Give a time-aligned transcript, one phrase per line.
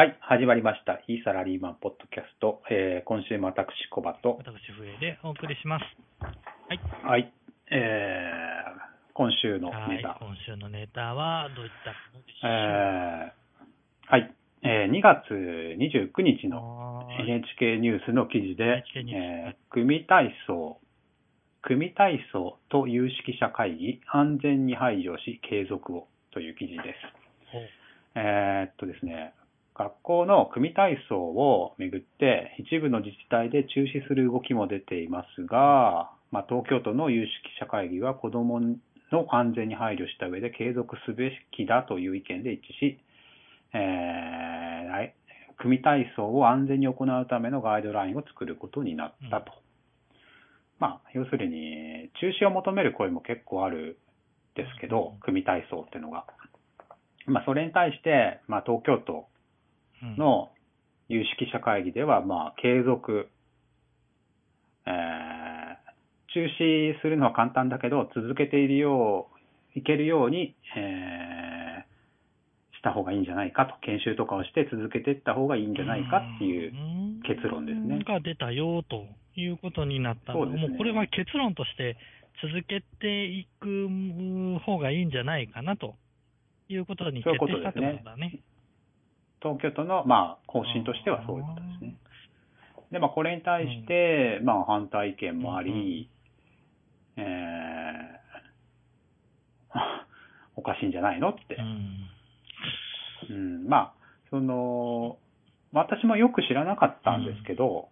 [0.00, 0.94] はい、始まりました。
[1.08, 2.62] いいサラリーマンポッドキャスト。
[2.70, 5.84] えー今週も私、コバと、私、笛でお送りします。
[6.24, 6.32] は
[6.72, 6.80] い。
[7.04, 7.30] はい、
[7.70, 8.80] えー
[9.12, 10.16] 今週のはいネタ。。
[10.18, 12.50] 今週のネタはどういったものでしょう？
[12.50, 20.80] えーはい、えー2月29日の NHK ニュースの記事で、えー組体操、
[21.60, 26.96] 組体操と有識者会議、安全に配慮し継続をという記事です。
[28.14, 29.34] えーっとですね、
[29.80, 38.76] 学校の組体操をめぐって、一部の自治体で中止する動きも出ていますが、まあ、東京都の有識者会議は子どもの
[39.34, 42.98] 安全に配慮した上で継続すべきだという意見で一致し、
[43.72, 45.14] えー来
[45.56, 49.52] 組体操を安全に行うためのガイドラインを作ることになったと。
[50.78, 53.98] まあ、要するに、中止を求める声も結構ある
[54.54, 56.24] んですけど、組体操っていうのが。
[57.26, 59.24] まあ、それに対して、まあ、東京都うん
[60.02, 60.50] の
[61.08, 63.28] 有識者会議では、まあ、継続、
[64.86, 65.30] えー
[66.32, 69.26] 中止するのは簡単だけど、続けているよ
[69.74, 71.60] う、いけるように、えー
[72.80, 77.20] した方がいいんじゃないかと、研修とかをして続けていった方がいいんじゃないかっていううん。
[77.22, 78.02] 結論ですね。
[78.02, 79.04] が出たよと
[79.36, 80.68] いうことになったそうですね。
[80.68, 81.96] もうこれは結論として
[82.42, 83.88] 続けていく
[84.64, 85.94] 方がいいんじゃないかなと
[86.68, 88.40] いうことに決定したってことだね。
[89.42, 91.96] 東京都の、まあ、方針としてはそういうことですね。
[92.92, 96.10] で、まあ、これに対して、まあ、反対意見もあり、
[97.16, 98.20] えー
[100.56, 101.62] おかしいんじゃないのってう。
[101.62, 102.08] ん。
[103.30, 103.92] うん、まあ、
[104.30, 105.16] その、
[105.72, 107.88] 私もよく知らなかったんですけど、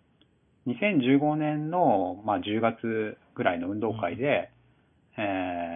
[0.67, 4.51] 2015年の、まあ、10月ぐらいの運動会で、
[5.17, 5.69] えー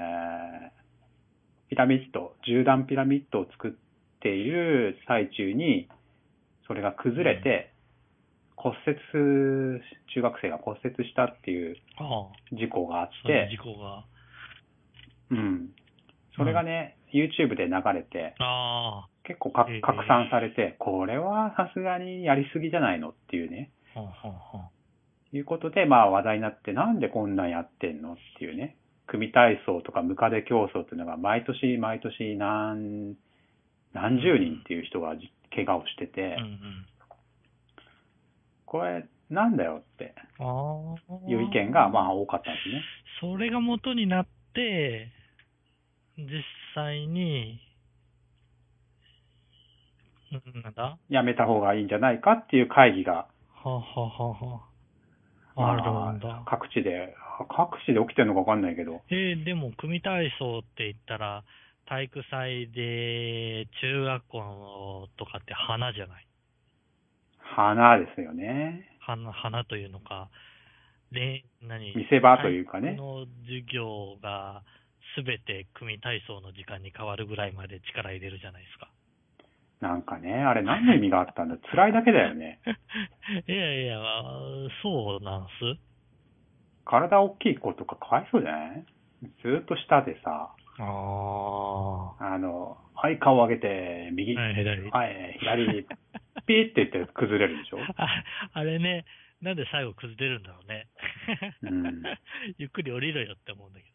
[1.73, 3.71] ピラミッド、10段ピラミッドを作っ
[4.23, 5.89] ている最中に、
[6.67, 7.73] それが崩れて、
[8.57, 9.83] 骨折、
[10.15, 11.77] 中学生が骨折したっていう
[12.53, 14.05] 事故があって、事故が。
[15.31, 15.69] うん。
[16.37, 19.71] それがね、YouTube で流れて、あ結構拡
[20.07, 23.71] 散されて、これはさすがにやりすぎじゃないのっていうね、
[25.33, 33.15] いうことで、まあ話題になって、なんでこんなんやってんのっていうね、組体操とかムカデ競争っていうのが毎年毎年何、
[33.93, 36.87] 何十人っていう人がじ怪我をしてて、うんうん。
[38.65, 40.15] これなんだよって。
[41.29, 42.83] いう意見がまあ多かったんですね。
[43.21, 45.13] それが元になって、
[46.19, 46.43] 実
[46.75, 47.61] 際に、
[50.33, 50.99] うんなんだ？
[51.09, 53.29] やめた方がいいんじゃないかっていう会議が、は
[53.65, 54.09] あ、はあは
[55.57, 55.85] あはあ、あるん
[56.21, 56.43] だまあ。
[56.47, 57.15] 各地で、
[57.55, 61.45] 各地で起きてるのかわかんないけど、えーでも、組体操って言ったら、
[61.87, 66.27] 体育祭で中学校とかって花じゃない？
[67.39, 68.89] 花ですよね。
[69.01, 70.29] 花、花というのか、
[71.11, 71.95] れ何？
[71.97, 74.63] 見せ場というかねの授業が
[75.17, 78.89] すべて組体操の時間に変わるぐらいまで力入れるじゃないですか。
[79.81, 81.57] なんかね、あれ何の意味があったんだ？
[81.71, 82.61] 辛いだけだよね。
[83.49, 83.99] いやいや、
[84.83, 85.77] そうなんす。
[86.85, 88.85] 体大きい子とかかわいそうじゃない？
[89.43, 92.35] ずーっと下でさ、ああ。
[92.35, 94.91] あの、はい、顔上げて、右、はい、左。
[94.91, 95.87] はい、左、
[96.47, 97.79] ピーって言って崩れるでしょ？
[97.97, 99.05] ああれね、
[99.41, 100.87] なんで最後崩れるんだろうね。
[101.63, 102.03] うん
[102.59, 103.87] ゆっくり降りろよって思うんだけ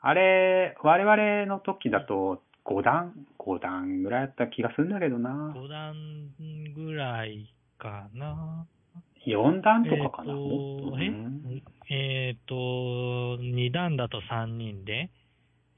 [0.00, 5.22] あれ、我々の時だと5段、5段ぐらいやった気がするんだけどど。
[5.22, 5.52] な。
[5.54, 5.94] 5段
[6.74, 8.66] ぐらいかな。
[9.26, 10.32] 4段とかかな。
[10.32, 12.54] えーとうんえっ、と、
[13.40, 15.10] 2段だと3人で、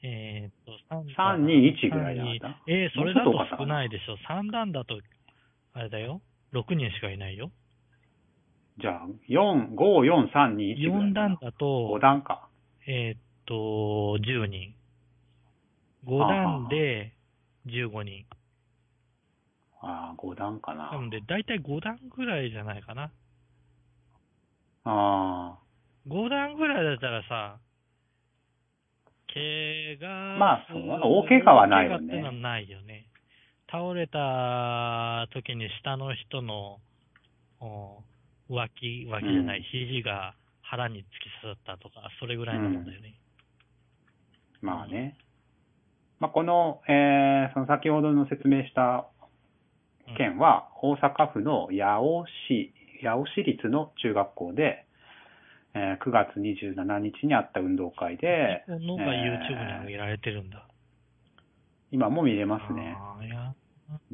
[0.02, 0.72] えっ、と、
[1.16, 2.62] 3 2 1ぐらいじゃなかった？
[2.66, 4.16] えーそれだと少ないでしょ。
[4.28, 5.00] 3段だと、
[5.72, 6.20] あれだよ。
[6.52, 7.50] 6人しかいないよ。
[8.78, 11.28] じゃあ、4、5、4、3、2、1ぐらい4かな。
[11.28, 12.48] 段だと5、段か。
[12.86, 14.74] えーっと、10人。
[16.04, 17.12] 5段で
[17.66, 18.26] 15人。
[19.80, 20.92] ああ、5段かな。
[20.92, 23.10] なので、だいたい5段ぐらいじゃないかな。
[24.84, 25.58] あ
[26.06, 27.58] 5段ぐらいだったらさ、
[29.36, 33.06] 怪我まあそう大怪我はないよね大怪我ってのはないよね。
[33.70, 36.78] 倒れた時に下の人の、
[37.60, 38.02] お
[38.48, 41.06] 脇、脇じゃない、うん肘が腹に突き
[41.42, 43.14] 刺さったとか、それぐらいのもんだよね。
[44.62, 45.16] あ、まあね。
[46.18, 49.06] まあ、この、えー、その先ほどの説明した
[50.16, 52.72] 県は、大阪府の八尾市、
[53.02, 54.85] 八尾市立の中学校で、
[55.76, 60.66] えー9月27日にあった運動会で、このが YouTube に上げられてるんだ。
[61.92, 62.96] 今も見れますね。
[62.98, 63.56] あーやっ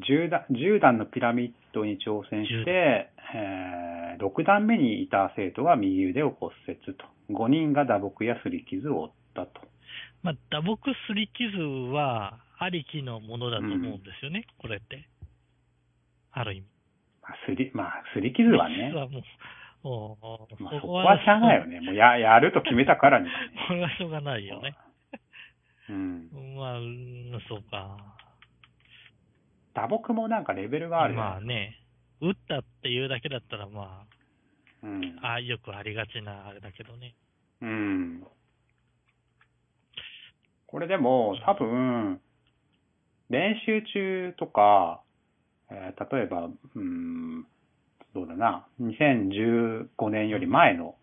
[0.00, 7.04] 10段 ,10 段のピラミッドに挑戦して、えー6段目にいた生徒が右腕を骨折と。
[7.30, 9.60] 5人が打撲や擦り傷を負ったと。
[10.22, 10.76] まあ、打撲
[11.08, 11.56] すり傷
[11.92, 15.08] は、ありきのものだと思うんですよね、これって。
[16.30, 16.66] ある意味。
[17.22, 18.98] まあ、すり、まあ、擦り傷はね実。
[18.98, 19.22] はもう、
[19.84, 21.80] おうおうまあ、そこはしゃあないよね。
[21.82, 23.52] もうや、やると決めたからにはね。
[23.68, 24.76] これはしょうがないよね。
[25.88, 26.30] うん。
[26.56, 27.98] まあ、うんそうか。
[29.74, 31.78] 打撲もなんかレベルがあるまあね、
[32.20, 34.04] 打ったっていうだけだったら、ま
[34.82, 35.18] うん。
[35.22, 37.14] あ、あよくありがちなあれだけどね。
[37.60, 38.26] うん。
[40.66, 42.20] これでも、多分、
[43.28, 45.02] 練習中とか、
[45.70, 47.46] えー例えば、うん、
[48.14, 50.96] どうだな、2015年より前の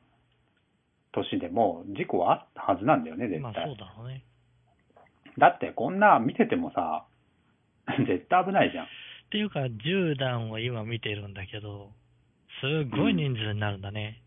[1.12, 3.42] 年でも事故はあったはずなんだよね、絶対。
[3.42, 4.24] まあそうだろうね。
[5.38, 7.06] だってこんな見ててもさ、
[8.08, 8.86] 絶対危ないじゃん。
[8.86, 8.88] っ
[9.32, 11.92] ていうか、10段を今見てるんだけど、
[12.62, 14.22] すごい人数になるんだね。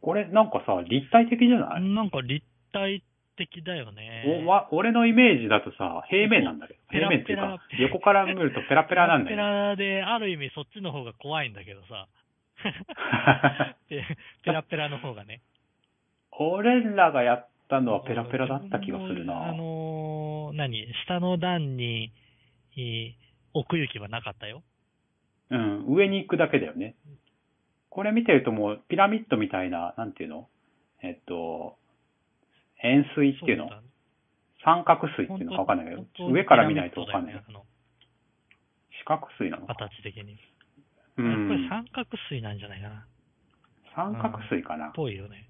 [0.00, 3.02] これなんかさ、立体的じゃない、なんか立体
[3.36, 4.42] 的だよね。
[4.44, 6.80] おわ俺のイメージだとさ、平面なんだけど。
[6.90, 9.40] ペラ平面っていうかペラ、横から見るとペラペラなんだペよ。
[9.40, 12.06] ラで、ある意味そっちの方が怖いんだけどさ。
[13.88, 14.04] ペ
[14.44, 15.40] ペラペラの方がね。
[16.32, 19.52] 俺らがやったのはペラペラだった気がするあな。
[19.52, 20.86] のー何？
[21.04, 22.12] 下の段に、
[22.76, 23.12] えー
[23.56, 24.64] 奥行きはなかったよ。
[25.50, 26.96] うん、上に行くだけだよね。
[27.88, 30.48] これ見てるともうピラミッドみたいな、なんていうの？
[31.02, 31.76] えっと、
[32.84, 33.70] 円錐っていうの？
[34.64, 39.74] 三角錐っていうのかわかんないけど上から見ないとわかんない四角錐なのか。
[39.74, 40.38] 形的に。
[41.16, 41.68] うこれん。
[41.68, 43.06] 三角錐なんじゃないかな。
[43.94, 44.86] 三角錐かな。
[44.86, 45.48] だかぽいよね。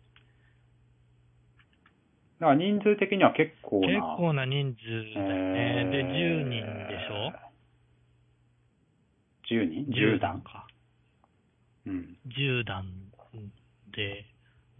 [2.40, 3.86] ら人数的には結構な。
[3.88, 5.88] 結構な人数だよね。
[5.90, 7.32] で、10人でしょ
[9.50, 10.20] ?10 人 ?10 ?10 段。
[10.20, 10.66] 段か。
[11.86, 12.16] うん。
[12.26, 12.84] 10段
[13.94, 14.26] で、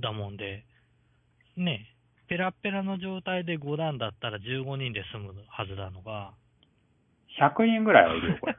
[0.01, 0.65] だもんで、
[1.56, 1.94] ね、
[2.34, 6.32] ペラペラの状態で5段だったら15人で済むはずなのが、
[7.40, 8.56] 100人ぐらいはいるよ、これ。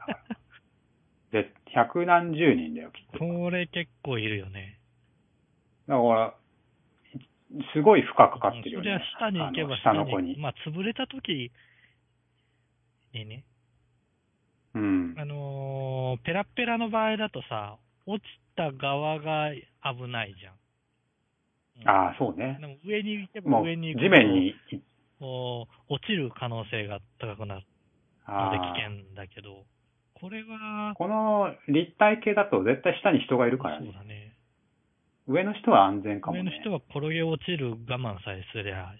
[1.43, 3.19] で、百何十人だよ、きっと。
[3.19, 4.79] これ結構いるよね。
[5.87, 6.35] だから、
[7.73, 8.83] すごい負荷かかってるよね。
[8.83, 10.37] それは下に行けば下の子に。
[10.37, 11.51] まあ、潰れた時
[13.11, 13.43] にね、
[14.73, 15.15] うん。
[15.17, 17.75] あのーペラペラの場合だとさ、
[18.05, 20.53] 落ちた側が危ないじゃん。
[21.81, 22.57] うんああ、そうね。
[22.59, 24.55] でも上に行けば上に行く地面に、
[25.19, 25.67] 落
[26.05, 27.65] ちる可能性が高くなる
[28.25, 29.65] あので危あ険だけど、
[30.19, 33.85] これは、この立体系だと絶対下に人がいるからね。
[33.85, 34.33] そうだね。
[35.27, 36.43] 上の人は安全かもね。
[36.43, 38.93] 上の人は転げ落ちる我慢さえすりゃ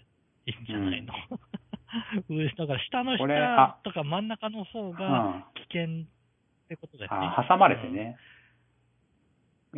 [0.46, 1.14] いいんじゃないの、
[2.28, 4.92] 上だから下の下とか真ん中の方うん。
[4.92, 7.28] があ危険ってことだよね。
[7.48, 8.16] 挟まれてね。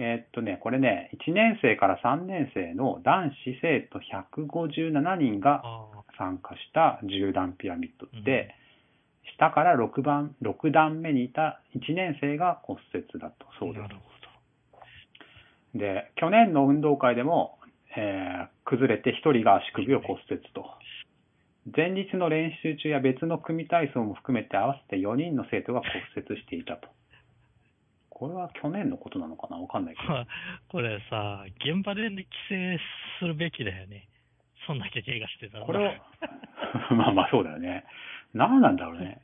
[0.01, 5.41] えーっとね、これね、1年生から3年生の男子生徒157人うん。
[5.41, 5.63] が
[6.17, 8.55] 参加した10段ピラミッドで、
[9.37, 13.47] 下から6番、6段目にいた1年生が骨折だと。
[13.59, 14.09] そうですなるほ
[15.75, 17.59] で、去年の運動会でも、
[17.97, 20.67] えー崩れて1人が足首を骨折と。
[21.75, 25.91] 前日の練習中や別の組体操も含めて合わせて4人の生徒が骨
[26.29, 26.89] 折していたと。
[28.19, 29.59] これは去年のことなのかな？
[29.59, 30.13] わかんないけど。
[30.13, 30.27] ど。
[30.69, 32.79] これさ、現場で規制
[33.21, 34.09] するべきだよね。
[34.67, 35.65] そんだけ怪我してたら。
[35.67, 35.93] これを、
[36.97, 37.85] まあまあそうだよね。
[38.35, 39.21] 何なんだろうね。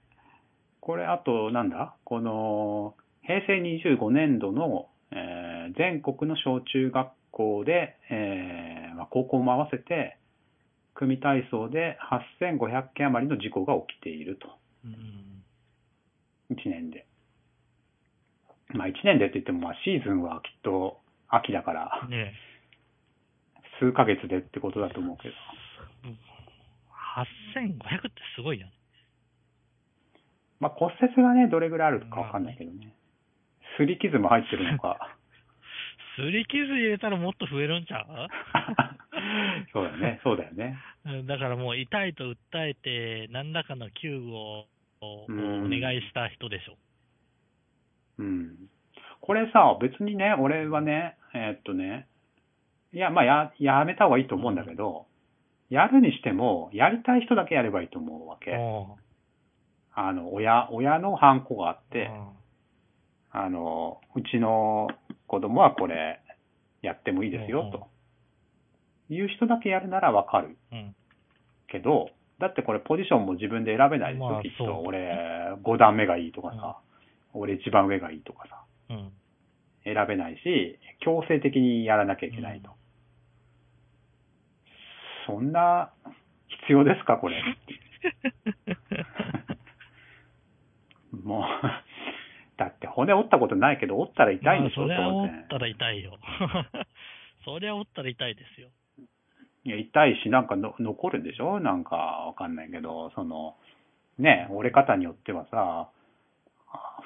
[0.80, 1.94] これあとなんだ？
[2.04, 10.18] この、平成25年度の、えー全国の小中学校で、えーまあ、高校も合わせて、
[10.92, 14.48] 組体操で8500件余りの事故が起きていると。
[14.84, 15.42] うん。
[16.54, 17.06] 1年で。
[18.74, 22.34] まあ1年でって言っても、まあシーズンはきっと秋だから、ね
[23.80, 25.34] 数ヶ月でってことだと思うけど。
[26.04, 26.08] え。
[27.16, 28.72] 8500ってすごいよね。
[30.60, 32.94] まあ骨折がね、どれぐらいあるかわかんないけどね。
[33.78, 34.98] 擦り傷も入ってるのか。
[36.16, 38.06] すり傷入れたらもっと増えるんちゃう？
[39.72, 40.78] そうだね、そうだよね。
[41.04, 42.36] うんだからもう痛いと訴
[42.68, 44.66] えて、何らかの救護を
[45.00, 46.76] おうん願いした人でしょ。
[48.18, 48.56] うん。
[49.20, 52.06] これさ、別にね、俺はね、えーっとね、
[52.92, 55.06] いや、まあや、やめた方がいいと思うんだけど、
[55.70, 58.56] やるにしても、やりたい人だけやればいいと思うわけ。
[58.56, 58.96] お
[59.94, 62.44] あの、親、親のハンコがあって、うん
[63.36, 64.88] あの、うちの
[65.26, 66.20] 子供はこれ
[66.82, 70.94] やってもいいですよ、という人だけやるならわかるうん。
[71.66, 74.82] けど、だってこれポジションも自分で選べないでしょ、まあきっと。
[74.86, 76.78] 俺、5段目がいいとかさ、
[77.34, 79.12] 俺一番上がいいとかさ、うん。
[79.84, 82.70] 選べないし、強制的にやらなきゃいけないと。
[85.26, 85.92] そんな、
[86.62, 87.42] 必要ですか、これ。
[91.22, 91.42] もう、
[92.56, 96.18] だって骨折ったことないけど、折ったら痛いんでしょ、まあそりゃ当然折ったら痛いよ。
[97.44, 98.68] そりゃ折ったら痛いですよ。
[99.64, 101.60] いや、痛いし、なんかの残るんでしょ？
[101.60, 103.56] なんかわかんないけど、その、
[104.18, 105.88] ね、折れ方によってはさ、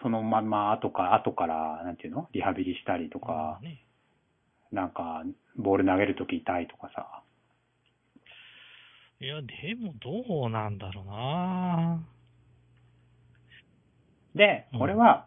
[0.02, 2.28] そのまま後から、後から、なんていうの？
[2.32, 3.84] リハビリしたりとか、ね、
[4.72, 5.24] なんか、
[5.56, 7.22] ボール投げるとき痛いとかさ。
[9.20, 12.00] いや、でもどうなんだろうな
[14.36, 15.26] で、うんこれは、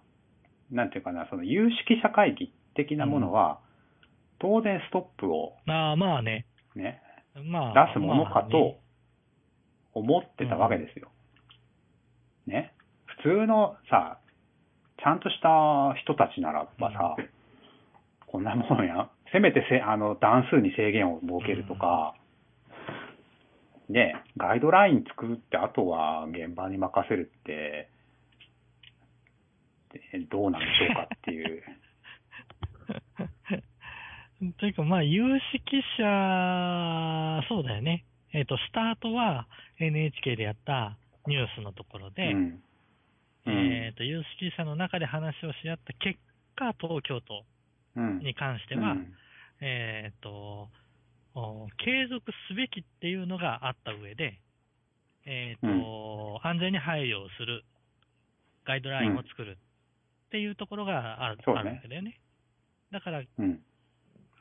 [0.71, 3.59] なんていうかな、その有識者会議的なものは、
[4.39, 6.45] 当然ストップをああ、まあね。
[6.75, 7.01] ね、
[7.43, 7.87] まあ。
[7.87, 8.79] 出すものかと
[9.93, 11.11] 思ってたわけですよ。
[12.47, 12.73] ね。
[13.23, 14.19] 普通のさ、
[15.03, 17.15] ちゃんとした人たちならばさ、
[18.27, 22.13] こんなもんや、せめてせあの段数に制限を設けるとか、
[23.89, 27.89] ね、ガイドライン作って、あとは現場に任せるって、
[29.91, 31.63] でどうなんでしょうかっていう。
[34.59, 38.05] というか、まあ、有識者、そうだよね。
[38.33, 42.63] えっ、と、スタートは NHK でやったニュースのところで、うん。
[43.45, 46.19] うんえっ、と、有識者の中で話をし合った結
[46.55, 47.43] 果、東京都
[47.95, 48.19] うん。
[48.19, 49.13] に関しては、うん
[49.61, 50.69] えっ、と
[51.35, 54.39] お、継続すべきっていうのがあった上で、
[55.25, 57.63] えっ、と、安全に配慮をする
[58.65, 59.57] ガイドラインを作る
[60.27, 62.19] っていうところがある,、あるわけだよね。
[62.91, 63.61] だから、うん。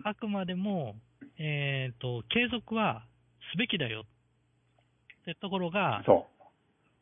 [0.04, 0.96] あくまでも、
[1.38, 3.04] えっ、と、継続は
[3.52, 4.04] すべきだよ
[5.22, 6.39] ってところが、そう。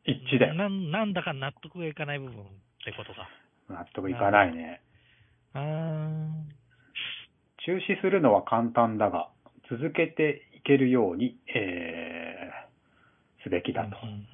[0.05, 0.53] 一致だよ。
[0.55, 2.45] なんなんだか納得がいかない部分っ
[2.85, 3.29] てことか。
[3.69, 4.81] 納得いかないね。
[5.53, 6.29] あー
[7.65, 9.29] 中止するのは簡単だが、
[9.69, 13.97] 続けていけるように、えー、すべきだと。
[14.03, 14.27] うんうん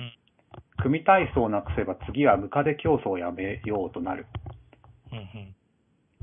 [0.77, 4.27] 組体操をなくせば次はムカデ競争をやめようとなる。
[5.11, 5.55] うんうん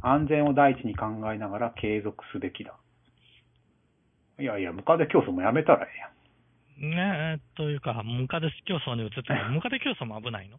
[0.04, 2.74] 安全を第一に考えながら継続すべきだ。
[4.40, 6.10] いやいや、ムカデ競争もやめたらええやん。
[6.78, 10.58] ねえ、というか、ムカデ競争に移ってる ムカデ競争も危ないの？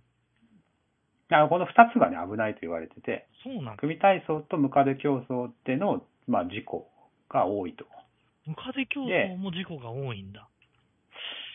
[1.29, 3.77] あこの二つがね、危ないと言われてて、そうなんだ。
[3.77, 6.87] 組体操とムカデ競争っての、まあ、事故
[7.29, 7.85] が多いと。
[8.45, 10.47] ムカデ競争も事故が多いんだ。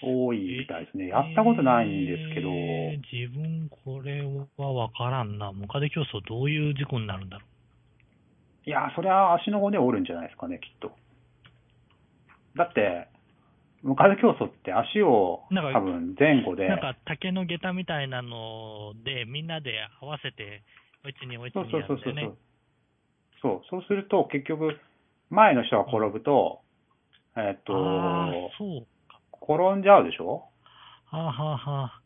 [0.03, 1.09] 多いみたいですね。
[1.09, 4.23] やったことないんですけど、えー自分これ
[4.57, 5.53] はわからんな。
[5.53, 7.45] ムカデ競争どういう事故になるんだろ
[8.65, 10.93] いや、そりゃ足の骨折るんじゃないですかね、きっと。
[12.57, 13.09] だって、
[13.83, 16.57] ムカデ競争って足を多分前後う。
[16.57, 20.63] で、なんか竹の下駄みたいなので、みんなで合わせて、
[21.05, 22.33] おいちにおいちそうにそうそうそうやってね。
[23.41, 24.77] そう、そうすると結局、
[25.31, 26.63] 前の人が転ぶと、
[27.37, 28.51] えっと。
[29.41, 30.49] 転んじゃうでしょ？
[31.07, 32.03] はあ、はあはあ、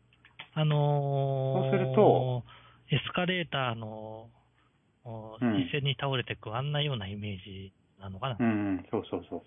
[0.53, 2.43] あのー、そうすると、
[2.91, 4.29] エスカレーターの、
[5.57, 8.37] 一斉に倒れてく、あんなようなイメージなのかな。
[8.39, 9.41] うんうん、そうそうそう。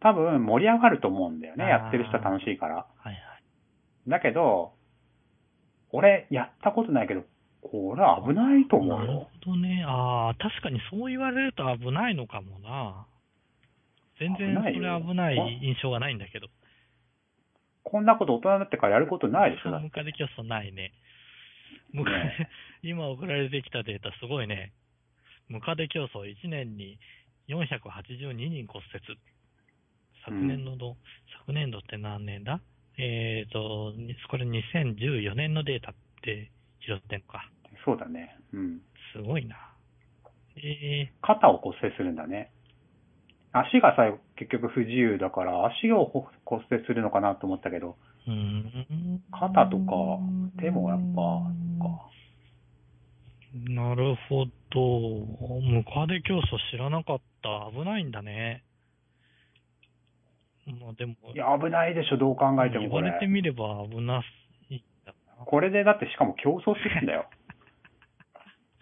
[0.00, 2.74] 多分盛り上がると思うんだよね、やってる人は楽しいから。
[2.76, 3.16] はいはい。
[4.08, 4.72] だけど、
[5.92, 7.24] 俺やったことないけど、
[7.62, 9.30] これは危ないと思なるうよ。
[9.44, 9.84] ほどね。
[9.86, 13.06] ああ、確かにそう言われると危ないのかもな。
[14.18, 16.48] 全然それ危ない印象がないんだけど。
[17.84, 20.92] こんなこと大人になってからやることないでしょ、だってムカデ競争ないね。
[21.92, 22.48] ムカデ、ね
[22.82, 24.72] 今送られてきたデータすごいね。
[25.48, 26.98] ムカデ競争1年に
[27.48, 29.18] 482人骨折。
[30.24, 30.96] 昨年の度、
[31.40, 32.60] 昨年度って何年だ？
[32.98, 36.50] えーと、にこれ2014年のデータって
[36.86, 37.48] 拾ってんのか。
[37.84, 38.36] そうだね。
[38.52, 38.80] うん。
[39.14, 39.56] すごいな。
[40.56, 42.50] え肩を骨折するんだね。
[43.52, 44.02] 足がさ、
[44.36, 46.04] 結局不自由だから、足を
[46.44, 49.22] 骨折するのかなと思ったけど、ー、うーん。
[49.32, 49.92] 肩とか
[50.60, 51.42] 手もやっぱ、
[51.82, 52.10] か。
[53.52, 54.80] なるほど。
[55.60, 57.70] ムカデ競争知らなかった。
[57.72, 58.62] 危ないんだね。
[60.72, 63.18] まあでも、いや、危ないでしょ、どう考えてもこれ言われ。
[63.20, 64.22] てみれば危な
[64.68, 65.44] いんだな。
[65.44, 67.26] これでだってしかも競争するんだよ。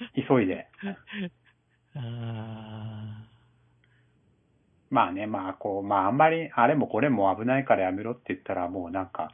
[0.14, 0.66] 急いで。
[1.94, 3.24] あ
[4.90, 9.32] まあね、まあこう、まああんまり、あれもこれも危ないからやめろって言ったらもうなんか、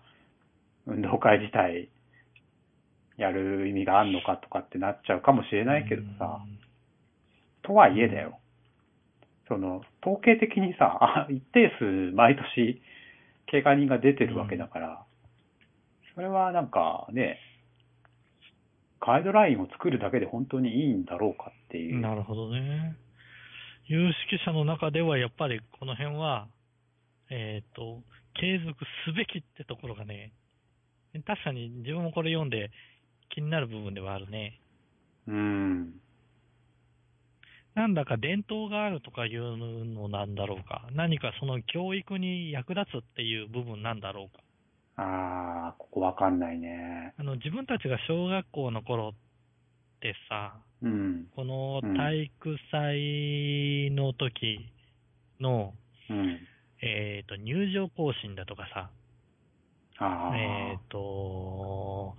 [0.87, 1.89] 運動会自体、
[3.17, 6.41] やる意味があるのかとかってなっちゃうかもしれーないけどさ、
[7.63, 8.39] とはいえだよ。
[9.49, 11.85] その、統計的にさ、あ一定数
[12.15, 12.81] 毎年
[13.51, 15.03] 怪我人が出てるわけだから、
[16.15, 17.39] それはなんかね、
[19.01, 22.01] ガイドラインを作るだけで本当にいいんだろうかっていう。
[22.01, 22.97] なるほどね。
[23.87, 26.49] 有識者の中ではやっぱりこの辺は、
[27.31, 28.01] えっ、と、
[28.41, 30.33] 継続すべきってところがね、
[31.27, 32.71] 確かに自分もこれ読んで
[33.29, 34.59] 気になる部分ではあるね。
[35.29, 35.93] うん。
[37.75, 40.87] なんだか伝統があるとかいうのなんだろうか。
[40.93, 44.43] 何かその教育に役立つっていう部分なんだろうか。
[44.97, 47.15] ああ、ここわかんないね。
[47.19, 49.13] あの、自分たちが小学校の頃っ
[50.01, 51.27] てさ、うん。
[51.35, 54.61] このうん体育祭の時
[55.41, 55.75] の、
[56.11, 56.39] うん。
[56.81, 58.91] えっ、と、入場行進だとかさ、
[60.37, 62.15] えっ、と、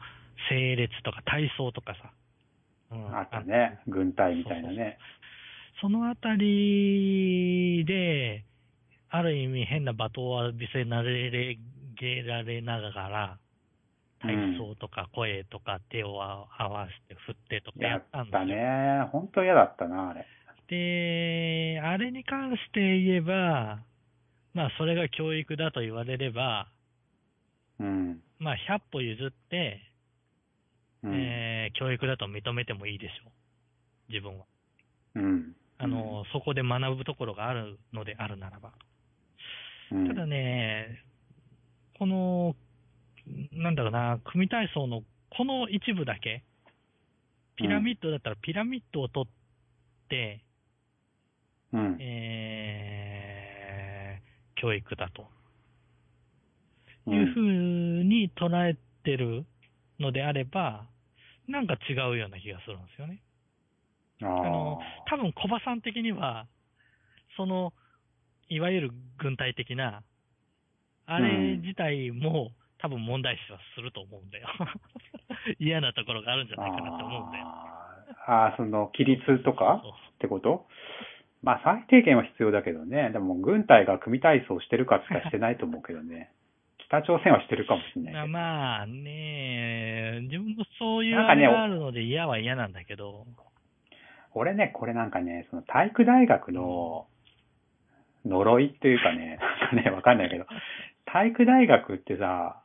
[0.49, 2.11] 整列とか体操とかさ、
[2.91, 3.79] うんあったね。
[3.87, 4.97] 軍隊みたいなね。
[5.81, 8.45] そのあたりで、
[9.09, 11.57] ある意味変な罵倒を浴びせられ
[11.99, 13.37] げられながら、
[14.21, 18.39] 体操とか声とか手を合わせて振ってとかややったんですよ。
[18.39, 19.09] ったね。
[19.11, 20.25] 本当嫌だったな、あれ。
[20.67, 23.79] で、あれに関して言えば、
[24.53, 26.67] まあそれが教育だと言われれば、
[27.79, 28.21] うん。
[28.39, 29.81] まあ100歩譲って、
[31.03, 31.13] うん。
[31.13, 34.11] えー教育だと認めてもいいでしょう。
[34.11, 34.45] 自分は。
[35.15, 35.55] うん。
[35.77, 38.71] あの、そこで学ぶところがあるのであるならば。
[39.91, 41.03] うん、ただね、
[41.99, 42.55] この、
[43.51, 46.43] なんだろうな、組体操のこの一部だけ、
[47.57, 50.41] ピラミッドだったらピラミッドを取って、
[51.73, 51.97] うん。
[51.99, 55.27] えー、教育だと
[57.07, 59.45] うんいうふうに捉えてる
[59.99, 60.87] のであれば、
[61.47, 63.21] なんか違うような気がするんですよね。
[64.21, 64.79] ああの、
[65.09, 66.47] 多分小葉さん的には、
[67.37, 67.73] その、
[68.49, 70.03] いわゆる軍隊的な、
[71.07, 74.47] あれ自体も、多分問題視はすると思うんだよ。
[75.59, 77.45] 嫌なところがあるんじゃないかなって思うんだよ。
[77.47, 79.81] あーあー、その、規律とか
[80.15, 80.67] ってこと？
[81.41, 83.11] まあ、最低限は必要だけどね。
[83.11, 86.31] でも、軍隊が組体操してるかって言ったらしてないと思うけどね。
[86.87, 88.27] 北朝鮮はしてるかもしれないけど。
[88.27, 93.25] まあね、自分もそういうあれがあるので嫌は嫌なんだけど、
[94.35, 97.07] 俺ね、これなんかね、その体育大学の
[98.25, 99.39] 呪いっていうかね、
[99.73, 100.45] なんかね、わかんないけど、
[101.05, 102.61] 体育大学ってさ、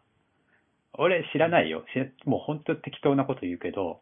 [0.94, 1.85] 俺知らないよ。
[1.94, 4.00] 知もう本当適当なこと言うけど、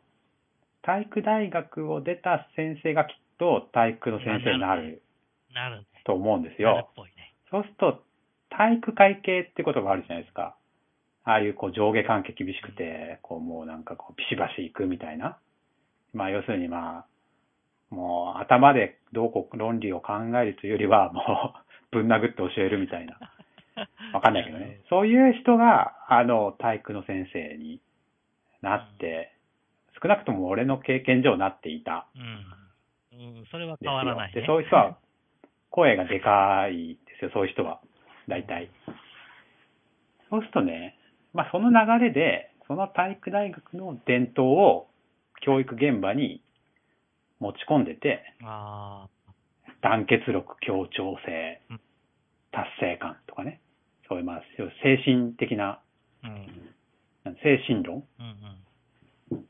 [0.82, 5.02] 体育大学を出た先生がきっと体育の先生になる
[5.52, 5.84] なるね。
[6.04, 7.34] と思うんですよね。
[7.50, 8.02] そうすると、
[8.48, 10.56] 体育会系ってことがあるじゃないですか。
[11.24, 15.38] ああいうこう上下関係厳しくて、こうもうなんかこうビシバシ行くみたいな。
[16.14, 17.06] まあ要するにまあ、
[17.90, 21.54] もう頭でどうこう論理を考えるというよりは、 も
[21.92, 23.18] うぶん殴って教えるみたいな。
[24.12, 24.80] わかんないけどね。
[24.88, 27.80] そういう人が、あの、体育の先生に
[28.60, 29.32] なって、
[30.02, 32.06] 少なくとも俺の経験上なっていた。
[32.14, 33.28] うん。
[33.38, 34.40] うん、それは変わらない、ね。
[34.40, 34.98] で、そういう人は、
[35.70, 37.80] 声がでかいですよ、そういう人は。
[38.26, 38.68] 大体。
[40.30, 40.96] そうするとね、
[41.32, 44.88] まあその流れで、その体育大学の伝統を
[45.40, 46.42] 教育現場に
[47.40, 49.08] 持ち込んでて、あ
[49.80, 51.80] 団結力、協調性うん、
[52.50, 53.60] 達成感とかね。
[54.08, 54.42] そういう、まあ、
[54.82, 55.80] 精神的な、
[56.22, 57.36] あ、うん。
[57.42, 59.46] 精神論うんうん。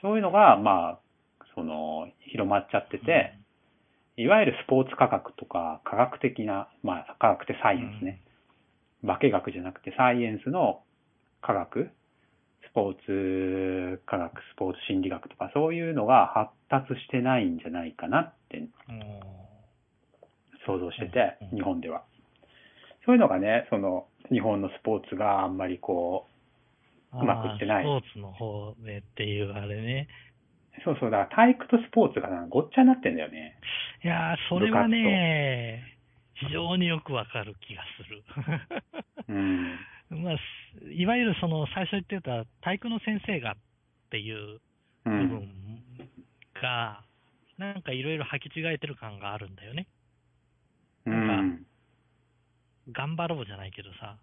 [0.00, 0.98] そういうのが、まあ、
[1.54, 3.34] その、広まっちゃってて、
[4.18, 8.20] いわゆるスポーツ科学とか科学的な、まあ科学ってサイエンスね。
[9.06, 10.82] 化学じゃなくてサイエンスの
[11.40, 11.90] 科学、ス
[12.78, 12.94] ポー
[13.96, 18.70] ツ科学、スポーツ心理学とかそういうのが発達してないんじゃないかなってうん。
[20.64, 22.04] 想像しててうん、日本では。
[23.04, 26.26] そういうのがね、その日本のスポーツがあんまりこ
[27.12, 30.08] うまくいってないスポーツの方でっていうあれね。
[30.78, 33.58] う、そうそう、だから体育とスポーツがなんかごっちゃになってんだよね。
[34.04, 35.82] いやー、それはね、
[36.34, 38.22] 非常によくわかる気がする。
[39.28, 39.78] うん。
[40.10, 43.54] まあ、すいわゆるその最初言ってた体育の先生がっ
[44.10, 44.60] ていう
[45.04, 45.28] う部ん。
[45.28, 45.48] 分
[46.60, 47.04] が、
[47.58, 49.86] なんかいろいろ履き違えてる感があるんだよね。
[51.06, 51.66] うなんん。
[52.90, 54.16] 頑張ろうじゃないけどさ、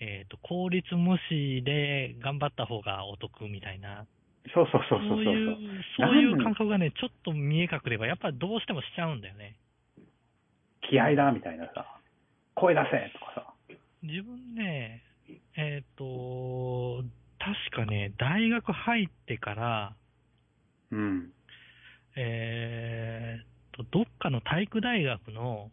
[0.00, 4.06] えっ、と、効率無視で頑張った方がお得みたいな、
[4.52, 5.24] そうそうそうそうそう。
[5.24, 5.56] そういう、
[5.96, 9.56] そういう感覚がね、ちょっと見え隠れば、やっぱりどうしてもしちゃうんだよね。
[10.82, 11.86] 気合だみたいなさ、
[12.54, 13.53] 声出せとかさ。
[14.04, 15.02] 自分ね、
[15.56, 17.02] えっ、と、
[17.38, 19.94] 確かね、大学入ってから、
[20.90, 21.32] うん。
[22.16, 25.70] えー、と、どっかの体育大学の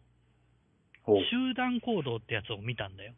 [1.06, 3.12] お集団行動ってやつを見たんだよ。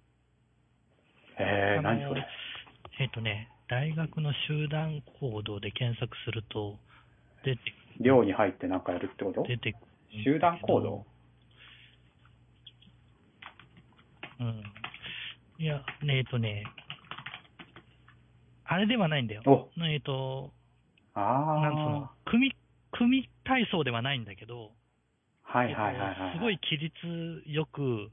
[1.39, 2.27] えー、何それ？
[2.99, 6.77] えっ、とね、大学の集団行動で検索すると、
[7.45, 7.61] 出て
[8.01, 9.45] 寮に入ってなんかやるってこと？
[9.45, 9.75] 出て
[10.25, 11.07] 集団行動？
[14.41, 14.63] うん。
[15.59, 16.65] いや、えっ、とね、
[18.65, 19.43] あれではないんだよ。
[19.47, 20.53] おえっ、と、
[21.15, 22.53] あなんつうのあ。、組、
[22.93, 24.73] 組体操ではないんだけど、
[25.43, 26.11] はいはいはいはい。
[26.11, 28.11] えっとすごい規律よく、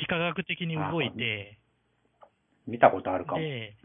[0.00, 1.58] 幾何学的に動いて、
[2.66, 3.38] 見たことあるかも。
[3.38, 3.76] で、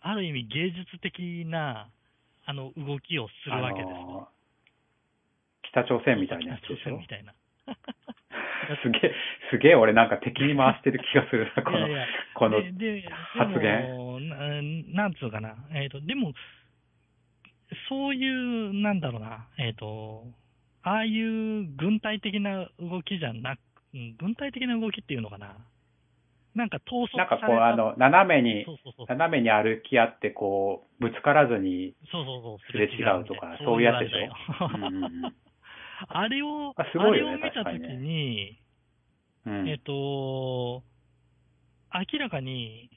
[0.00, 1.88] ある意味芸術的な、
[2.44, 3.96] あの、動きをするわけですよ。
[3.96, 4.40] あのー
[5.72, 6.74] 北朝鮮みたいなやつでしょ？
[6.74, 7.32] 北朝鮮みたいな。
[8.82, 9.14] すげえ、
[9.50, 11.62] すげえ俺なんか敵に回してる気がするな、
[12.34, 14.28] この、いやいやこの、発言
[14.94, 16.32] な なんつうかな、えっ、と、でも、
[17.88, 20.24] そういう、なんだろうな、えっ、と、
[20.82, 23.60] ああいう軍隊的な動きじゃなく、
[23.92, 25.56] うん軍隊的な動きっていうのかな。
[26.54, 28.66] なんか統率なんかこう、あの、斜めに。
[29.08, 32.72] 斜めに歩き合って、こう、ぶつからずに、そうそうそう。
[32.72, 35.49] すれ違うとかそういうやつでしょ？
[36.08, 38.58] あれを、あねあれを見たときにに、
[39.46, 40.82] うんえっ、と、
[41.92, 42.90] 明らかに、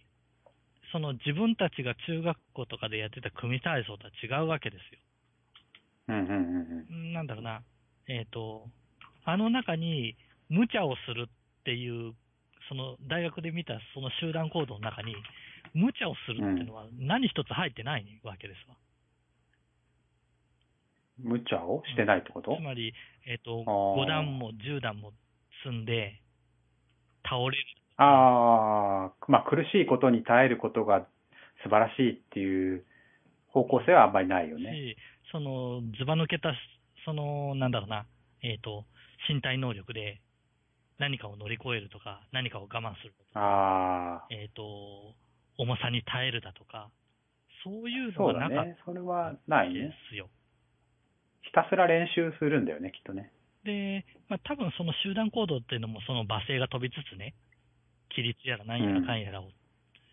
[0.91, 4.99] その自分たちが中学校とかでやってた組体操とは違うわけですよ。
[6.09, 7.13] うんうんうんうん。
[7.13, 7.61] なんだろうな、
[8.07, 8.67] えっ、と、
[9.25, 10.15] あの中に
[10.49, 12.13] 無茶をするっていう、
[12.69, 15.15] その大学で見たその集団行動の中に、
[15.73, 18.75] 無茶をするっていうのは何一つ入ってないわけですわ。
[21.19, 22.55] 無茶をしてないってこと？
[22.55, 22.93] つまり、
[23.25, 25.11] えっ、ー5段も10段も
[25.63, 26.21] 積んで、
[27.23, 27.57] 倒れる。
[27.97, 31.07] ああ、まあ苦しいことに耐えることが
[31.63, 32.85] 素晴らしいっていう
[33.47, 34.71] 方向性はあんまりないよね。
[34.71, 34.97] し、
[35.31, 36.53] その、ずば抜けた、
[37.05, 38.05] その、なんだろうな、
[38.41, 38.85] えっ、と、
[39.29, 40.19] 身体能力で
[40.99, 44.63] 何かを乗り越えるとか、何かを我慢するとか、ああ、えっ、と、
[45.57, 46.89] 重さに耐えるだとか、
[47.63, 48.77] そういうのがなかっね。
[48.83, 49.95] それはないたでね。
[50.09, 50.29] すよ。
[51.43, 53.31] ひたすら練習するんだよね、きっとね。
[53.63, 57.35] で、まあ、多分その集団行動っていうのもその罵声が飛びつつね、
[58.11, 59.51] 規律やら何やらかんやらを、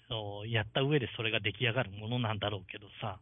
[0.08, 3.18] そうやった上でそれが出来上がるものなんだろうけどさ、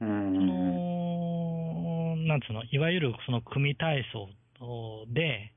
[0.00, 2.16] うんうんそうん。
[2.16, 4.28] の、なんつうの、いわゆるその組体操
[5.12, 5.52] で、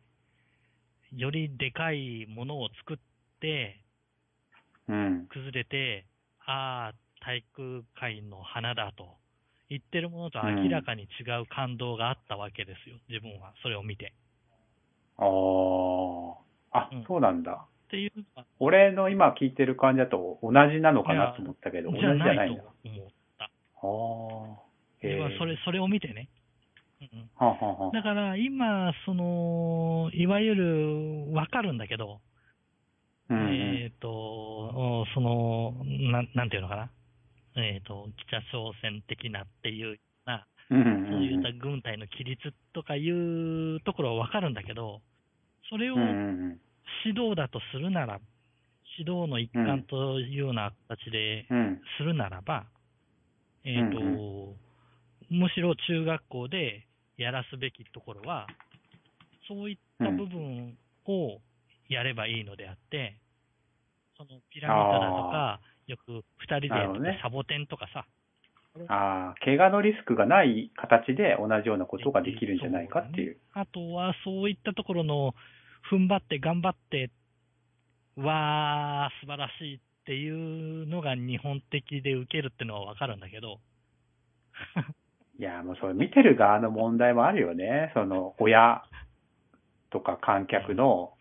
[1.15, 2.97] よりでかいものを作っ
[3.39, 3.79] て、
[4.87, 5.27] うん。
[5.27, 6.05] 崩れて、
[6.45, 9.18] ああ、体育会の花だと
[9.69, 14.13] 言ってるものと明らかに違う感動があったわけですよ、自分は、それを見て。
[15.17, 15.29] ああ。
[16.71, 17.65] あうん、そうなんだ。
[17.87, 22.63] っていうのは、俺の今聞いてる感じだと同じなのかなと思ったけど、同じじゃなないいんだ。
[22.63, 23.45] と思った。
[23.45, 23.49] あ
[24.65, 24.69] あ。
[25.01, 26.29] 分はそれ、それを見てね。
[27.01, 32.19] うんうんはあ、はあはあだから今、その、いわゆる、わかるんだけど、
[33.29, 33.53] うんうん
[33.83, 36.89] えっ、と、おその、なん、なんていうのかな。
[37.55, 40.81] えっ、と、北朝鮮的なっていうような、うん。
[40.81, 45.01] うんそういった軍隊の規律とかいうところはわかるんだけど、
[45.69, 45.95] それを
[47.05, 48.19] 指導だとするなら、
[48.97, 51.81] 指導の一環というような形でうん。
[51.97, 52.65] するならば、
[53.63, 54.55] えっ、と、うん
[55.29, 58.47] むしろ中学校でやらすべきところは、
[59.47, 61.39] そういった部分を
[61.87, 63.17] やればいいのであって、
[64.17, 65.59] そのピラミッドだとか、
[65.89, 68.05] よく二人でサボテンとかさ、
[68.87, 73.37] ああ、怪我のリスクがない形で同じようなことができるんじゃないかっていう。
[73.53, 75.33] あとはそういったところの
[75.91, 77.09] 踏ん張って頑張って、
[78.15, 83.59] わー、素晴らしいっていうのが日本的で受けるっていうのはわかるんだけど、
[85.39, 87.91] いや、もうそれ見てる側の問題もあるよね。
[87.95, 88.83] その、親
[89.89, 91.13] とか観客の、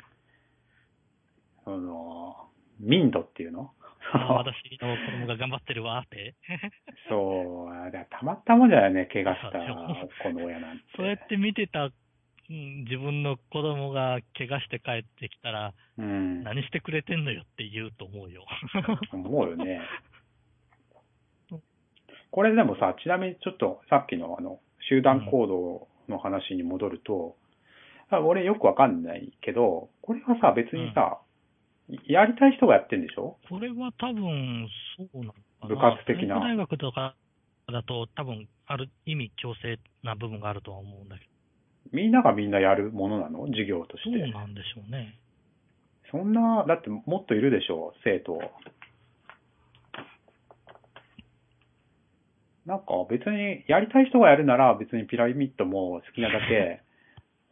[1.65, 2.49] その、
[2.81, 3.73] 民度っていうの？
[4.35, 6.35] 私の子供が頑張ってるわーって。
[7.09, 9.59] そう、たまったもんじゃないね、怪我した
[10.23, 10.85] 子の親なんて。
[10.97, 11.93] そうやって見てた、うん
[12.51, 16.43] 自分の子供が怪我して帰ってきたら、うん。
[16.45, 18.47] 何してくれてんのよって言うと思うよ。
[19.13, 19.81] 思うよね。
[22.31, 27.37] これでもさ、ちなみにちょっとさっきのあの、集団行動の話に戻ると、
[28.11, 31.21] あ俺よくわかんないけど、これはさ、別にさ、
[32.07, 33.39] やりたい人がやってんでしょ？
[33.49, 35.69] これは多分、そうなのかな。
[35.69, 37.15] 部活的な大学とか
[37.73, 41.27] だと多分、ある意味強制な部分があるとは思うんだけ
[41.93, 43.47] みんながみんなやるものなの？
[43.47, 44.11] 授業とど、して。
[44.11, 45.19] そうなんでしょうね。
[46.11, 47.95] そんな、だってもっといるでしょ？
[48.05, 48.39] 生徒。
[52.67, 56.83] なんか別にやりたい人がやるなら別にピラミッドも好きなだけ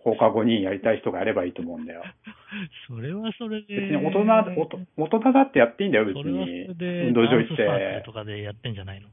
[0.06, 2.04] 放課後にやりたい人がやればいいと思うんだよ。
[2.86, 3.74] それはそれで。
[3.74, 9.08] 別に大人、大人大人だってやっていいんだよ、別に運動場行ってと、かでやってんじゃないの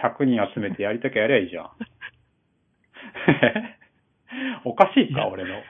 [0.00, 1.70] ？100人集めてやりたきゃやりゃいいじゃん。
[4.64, 5.62] おかしいか、俺の意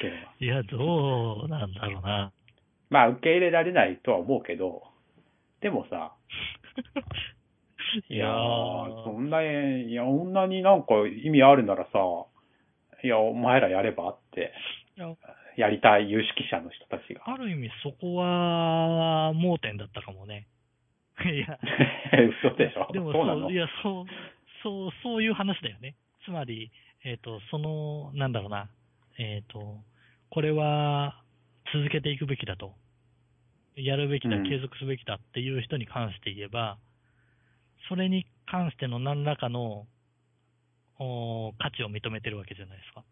[0.00, 0.32] 見は。
[0.40, 2.32] いや、どうなんだろうな。
[2.88, 4.82] まあ、受け入れられないとは思うけど、
[5.60, 6.14] でもさ、
[8.08, 11.98] いやー、そんな、いや、そんなになんか意味あるならさ、
[13.02, 14.52] いや、お前らやればって、
[14.96, 15.14] いや
[15.56, 17.22] やりたい有識者の人たちが。
[17.26, 20.46] ある意味そこは盲点だったかもね。
[21.24, 21.58] いや、
[22.42, 23.50] 嘘でしょでもそうなの？
[23.50, 24.04] いや、そう、
[24.62, 25.96] そう、そういう話だよね。
[26.24, 26.70] つまり、
[27.04, 28.68] えっ、と、その、なんだろうな、
[29.18, 29.78] えっ、と、
[30.30, 31.22] これは
[31.72, 32.74] 続けていくべきだと。
[33.76, 36.78] やるべきだ、うん継続すべきだっていう人に関して言えば、
[37.88, 39.86] それに関しての何らかの
[41.02, 43.02] お価値を認めてるわけじゃないですか。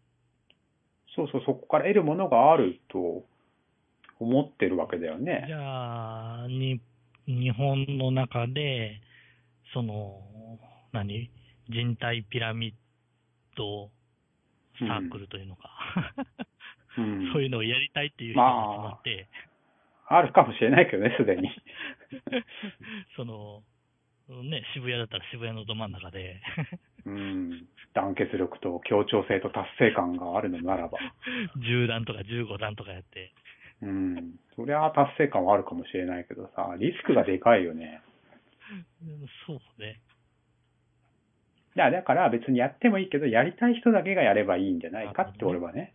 [1.15, 3.25] そうそう、そこから得るものがあると
[4.19, 5.43] 思ってるわけだよね。
[5.47, 6.79] じゃあ、に、
[7.25, 9.01] 日本の中で、
[9.73, 10.21] その、
[10.91, 11.29] 何
[11.67, 12.73] 人体ピラミッ
[13.57, 13.89] ド
[14.79, 15.69] サークルというのか、
[16.97, 19.27] うん そういうのをやりたいっていう人が集まって、
[20.07, 21.49] あるかもしれないけどね、すでに。
[23.15, 23.63] その、
[24.29, 26.41] ね、渋谷だったら渋谷のど真ん中で、
[27.05, 27.67] うん。
[27.93, 30.99] 団結力と協調性と達成感があるのならば。
[31.57, 33.31] 10段とか15段とかやって、
[33.81, 34.35] うん。
[34.55, 38.01] そりゃ達成感はあるかもしれないけどさ、リスクがでかいよね。
[39.01, 39.99] うんそうね。
[41.75, 45.93] だから別にやってもいいけど、やりたい人だけがやればいいんじゃないかって俺はね、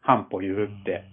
[0.00, 1.04] 半歩譲って、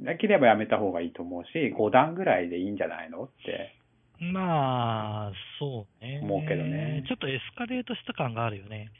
[0.00, 3.77] できればやめた方がいいと思うし、5段ぐらいでいいんじゃないのって。
[4.20, 6.20] うんまあ、そうね。
[6.22, 8.90] 思うけどねちょっとエスカレートした感があるよね。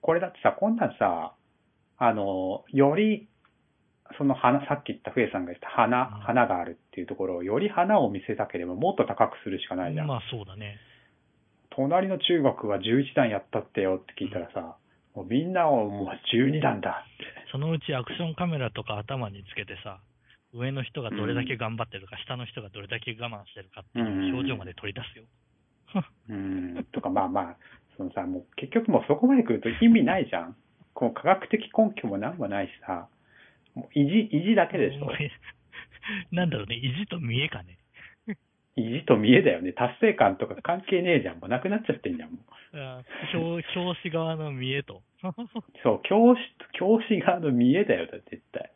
[0.00, 1.34] これだってさ、こんなんさ、
[1.98, 3.28] あの、より、
[4.18, 10.06] その花、さっき言ったふえさんが言った花、うん花があるっていうところを、より花を見せたければもっと高くするしかないじゃん。
[10.06, 10.76] まあそうだね。
[11.70, 14.76] 隣の中学は11段やったってよって聞いたらさ、
[15.14, 17.50] もうみんなをもう12段だって。
[17.50, 20.00] そのうちアクションカメラとか頭につけてさ、
[20.54, 25.24] 上の人がどれだけ頑張ってるか、下の人がどれだけ我慢してるかっていう表情まで取り出すよ。
[26.30, 27.56] うん、とかまあまあ、
[27.96, 30.56] そのさ、もう結局もうそこまで来ると意味ないじゃん。
[30.94, 33.08] こう科学的根拠もなんもないしさ、
[33.74, 35.10] もう意地、意地だけでしょ。
[36.30, 37.78] なんだろうね、意地と見えかね。
[38.76, 39.72] 意地と見えだよね。
[39.72, 41.38] 達成感とか関係ねえじゃん。
[41.38, 42.30] もうなくなっちゃってんじゃん。
[42.30, 42.38] も
[42.74, 45.02] うあ教教師側の見えと。
[45.82, 46.40] そう、教師、
[46.72, 48.70] 教師側の見えだよ、だ絶対。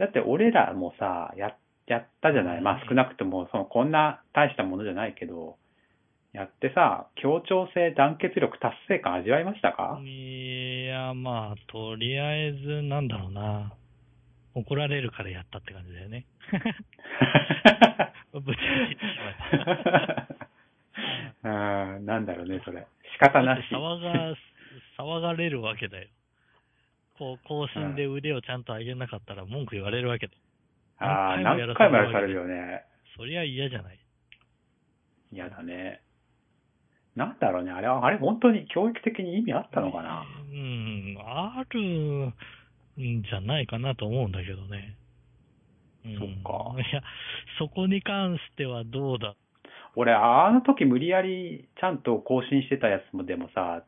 [0.00, 1.54] だって俺らもさ、や、
[1.86, 2.60] やったじゃない？
[2.62, 5.56] まあ少なくとも、その、こんな大したものじゃないけど、
[6.32, 10.00] やってさ、協調性、団結力、達成感味わいましたか？
[10.04, 13.72] いや、まあ、とりあえず、なんだろうな。
[14.54, 16.24] 怒られるからやったって感じだよね。
[18.32, 19.06] ぶち切ってし
[19.62, 20.26] まった。
[21.96, 22.86] うん、なんだろうね、それ。
[23.12, 23.62] 仕方なし。
[23.72, 24.34] 騒が、
[24.98, 26.08] 騒がれるわけだよ。
[27.20, 30.38] こう、更新で腕をちゃんと上げなかったら文句言われるわけだよ。
[30.98, 32.82] ああ、何回もやらされるらされるよね。
[33.16, 33.98] そりゃ嫌じゃない。
[35.30, 36.00] 嫌だね。
[37.16, 40.24] なんだろうね、あれは、あれ本当に教育的に意味あったのかな？
[40.50, 42.32] うん、あるん
[42.96, 44.96] じゃないかなと思うんだけどね。
[46.06, 47.02] うんそっかいや、
[47.58, 49.34] そこに関してはどうだ？
[49.96, 53.82] 俺、あの時無理やりちゃんと更新してたやつもでもさ、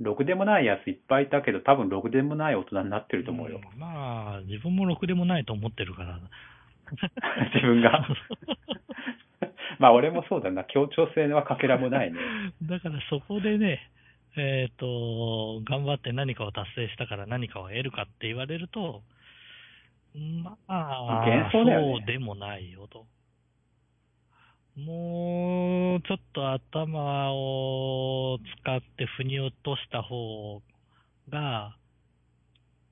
[0.00, 3.58] ろくでもないやついっぱいいたけど、多分ろくでもない大人になってると思うよ。
[3.58, 6.18] んまあ、自分もろくでもないと思ってるから。
[7.54, 8.06] 自分が？
[9.78, 12.18] まあ俺もそうだな、協調性はかけらもないね。
[12.62, 13.90] だからそこでね、
[14.36, 19.02] えっ、と、頑張って何かを達成したから何かを得るかって言われると、
[20.14, 23.06] まあ、ねそうでもないよと。
[24.76, 30.62] もう、ちょっと頭を使って腑に落とした方
[31.30, 31.76] が、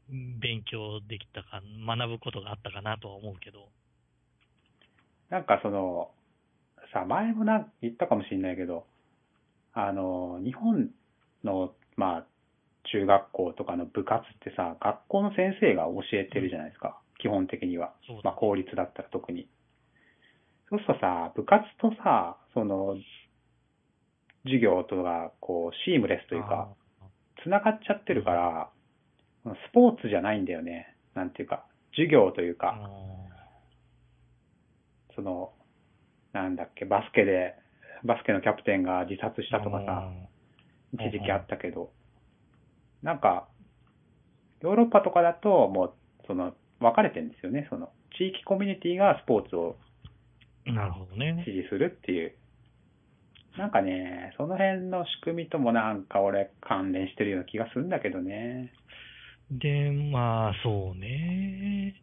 [0.09, 3.69] 勉強できたか、学ぶことがあったかなとは思うけど。
[5.29, 6.11] なんかその、
[6.93, 8.87] さ、前もなん言ったかもしれないけど、
[9.73, 10.91] あの、日本
[11.43, 12.27] の、まあ、
[12.93, 17.93] 中学校とかの部活ってさ、学校の先生が教えてるじゃないですか、基本的には。
[18.07, 19.49] そうだまあ、公立だったら特に。
[20.73, 22.97] そうするとさ、部活とさ、その、
[24.45, 26.75] 授業とが、こう、シームレスというか、
[27.45, 28.71] 繋がっちゃってるから、
[29.45, 30.97] スポーツじゃないんだよね。
[31.15, 32.91] なんていうか、授業というか、
[35.15, 35.53] その、
[36.33, 37.55] なんだっけ、バスケで、
[38.03, 40.11] バスケのキャプテンが自殺したとかさ、
[40.95, 41.07] うん。
[41.07, 41.93] 一時期あったけど、
[43.03, 43.47] なんか、
[44.63, 45.95] ヨーロッパとかだと、もう、
[46.27, 47.67] その、分かれてるんですよね。
[47.69, 49.77] その、地域コミュニティがスポーツを
[50.67, 51.43] なるほどね。
[51.47, 52.35] 支持するっていう。
[53.59, 58.73] なんかね、その辺の仕組みともなんか俺関連してるような気がするんだけどね。
[59.51, 61.95] で、まあ、そうね。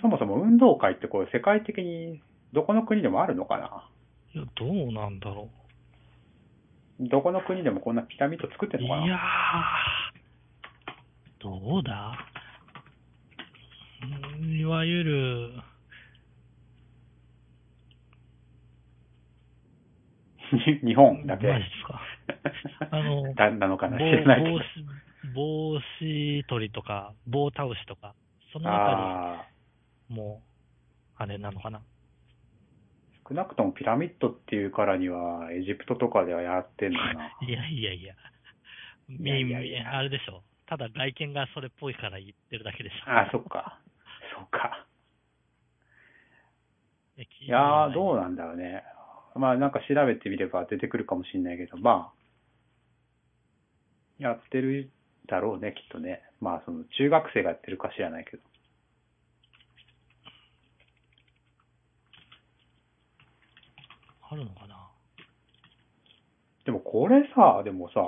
[0.00, 3.90] そもそも運動会ってこう世界的にどこの国でもあるのかな？
[4.34, 5.50] いや、どうなんだろ
[7.00, 8.80] どこの国でもこんなピラミッド作ってう。
[8.80, 9.06] んのかな？
[9.06, 9.20] いやー、
[11.40, 12.16] どうだ？
[14.40, 15.50] うんいわゆる、
[20.84, 21.46] 日本だけ。
[21.48, 22.00] マジですか。
[22.90, 24.52] あの だなのかな知棒らないけど。
[24.52, 24.64] 帽子、
[25.34, 28.14] 帽子取りとか、棒倒しとか、
[28.52, 29.46] そのあ。
[30.08, 30.42] たり、も
[31.18, 31.82] う、あれなのかな。
[33.28, 37.30] 少なくともピラミッドっていうからには、エジプトとかではやってんのかな。
[37.46, 38.14] いやいやいや。
[39.08, 40.42] みあれでしょ。
[40.66, 43.10] ただ外見がそれっぽいから言ってるだけでしょ。
[43.10, 43.78] ああ、そっか。
[44.34, 44.86] そっか。
[47.16, 48.84] いいやー、どうななんだろうね。
[49.38, 52.18] まあなんか調べてみれば出てくるかもしれないけど、まあ、
[54.18, 54.90] やってる
[55.26, 56.22] だろうね、きっとね。
[56.40, 58.42] まあその中学生がやってるか知らないけど。
[64.30, 64.88] あるのかな？
[66.66, 68.00] でもこれさ、でもさ、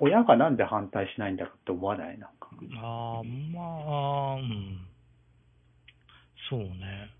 [0.00, 2.18] 親がなんで反対しないんだろうって思わない？
[2.18, 2.48] なんか。
[2.76, 4.86] ああ、まあ、うん。
[6.48, 7.10] そうね。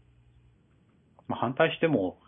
[1.28, 2.18] まあ反対しても、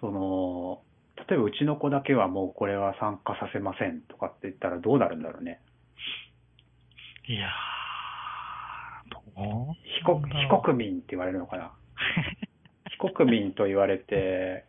[0.00, 0.82] その、
[1.28, 5.60] 例えばうちの子だけはもうこれは参加させませんとかって言ったらどうなるんだろうね。
[7.28, 11.72] いやー、どう非国非国民って言われるのかな。
[12.90, 14.64] 非国民と言われて、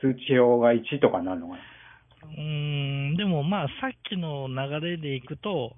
[0.00, 1.60] 通知表が1とかになるのかな。
[2.24, 5.76] うーん、でもまあ、さっきの流れでいくと、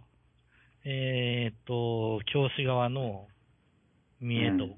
[0.85, 3.27] えーっと、教師側の
[4.21, 4.77] 見栄とうん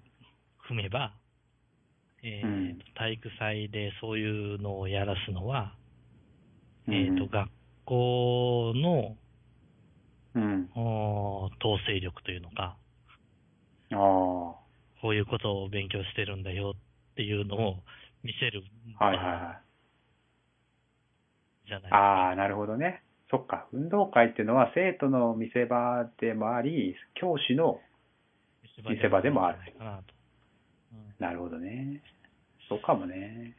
[0.68, 1.14] 踏めば、
[2.22, 5.74] えーうんと体育祭でそういうのをやらすのは、
[6.88, 7.48] うんえーっと、学
[7.84, 9.16] 校の
[10.34, 10.70] うん。
[10.76, 12.76] おー統制力というのか、
[13.92, 13.96] ああ。
[13.96, 17.76] こういうことを勉強してるんだよっていうのを
[18.22, 18.62] 見せる
[18.98, 19.60] はいはいは
[21.64, 21.68] い。
[21.68, 23.02] じゃないああ、なるほどね。
[23.30, 23.66] そっか。
[23.72, 27.80] 運動会っていうのは生徒の見せ場でもあり、教師の、
[28.88, 30.17] 見せ場でもあるかなと。
[31.20, 32.02] うんなるほどね。
[32.68, 33.54] そうかもね。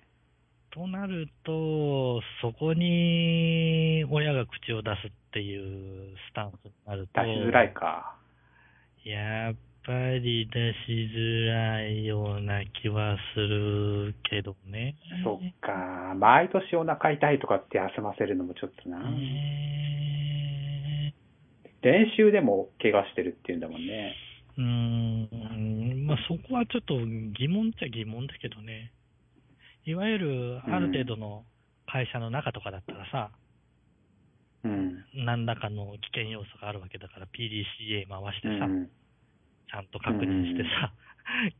[0.71, 8.15] となると、そこに親が口を出すっていうスタンスになると、出しづらいか。
[9.03, 9.91] やっぱ
[10.21, 14.95] り出しづらいような気はするけどね。
[15.23, 16.13] そっか。
[16.15, 18.99] 毎年お腹痛いとかって休ませるのもちょっとな。
[18.99, 21.15] ね
[21.81, 24.15] 練習でも怪我してるっていうんだもんね。
[24.57, 25.29] うーん、
[26.09, 28.91] まあそこはちょっと疑問っちゃ疑問だけどね。
[29.85, 31.45] いわゆるある程度の
[31.85, 33.31] 会社の中とかだったらさ、
[34.63, 35.05] うん。
[35.13, 38.89] 何らかの危険要素があるわけだから PDCA 回してさ、うん。
[39.69, 40.91] ちゃんと確認してさ、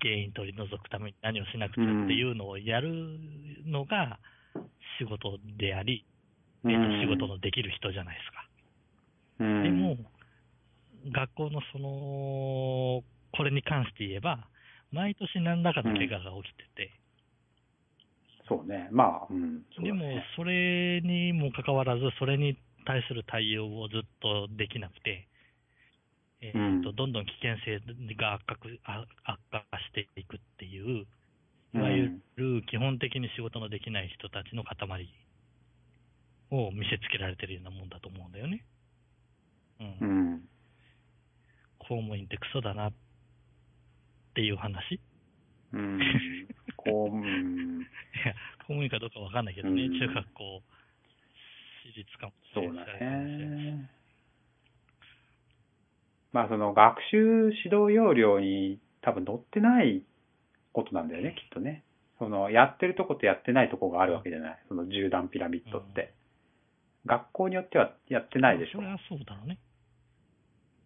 [0.01, 2.89] 原因取り除くために何をしなくちゃっていうのをやる
[3.65, 4.19] のが
[4.97, 6.05] 仕事であり、
[6.65, 8.49] えっと仕事のできる人じゃないですか。
[9.41, 9.97] うん、でも、
[11.13, 13.03] 学校のその、
[13.39, 14.49] これに関して言えば、
[14.91, 16.91] 毎年何らかの怪我が起きてて、
[18.49, 18.89] そうね。
[18.91, 19.63] まあ、うん。
[19.73, 20.03] そうでも
[20.35, 25.29] それにもかかわらず、それに対する対応をずっとできなくて、
[26.41, 27.79] えーとうんどんどん危険性
[28.15, 28.55] が悪化
[29.23, 31.07] 悪化していくっていう、い
[31.75, 34.75] うんわゆる基本的に仕事のできない人たちの塊
[36.51, 38.65] を見せつけられてるようなもんだと思うんだよね。
[39.79, 40.41] うんうん。
[41.79, 42.93] 公務員ってクソだなっ
[44.39, 45.01] ていう話
[45.73, 45.99] うん。
[46.77, 47.81] こう、うん。
[47.81, 47.83] い
[48.25, 50.61] や、公務員かどうかわかんないけどね、うん中学校、
[51.93, 53.89] 私立かもしれないね。
[56.31, 60.03] まあ、その学習指導要領に多分載ってない
[60.71, 61.83] ことなんだよね、きっとね。
[62.17, 64.59] その、やってるとことやってないとこがあるわけじゃない。
[64.69, 66.13] その縦断ピラミッドって。
[67.05, 68.87] 学校によってはやってないでしょそれ。
[68.87, 69.59] はそうだろうね。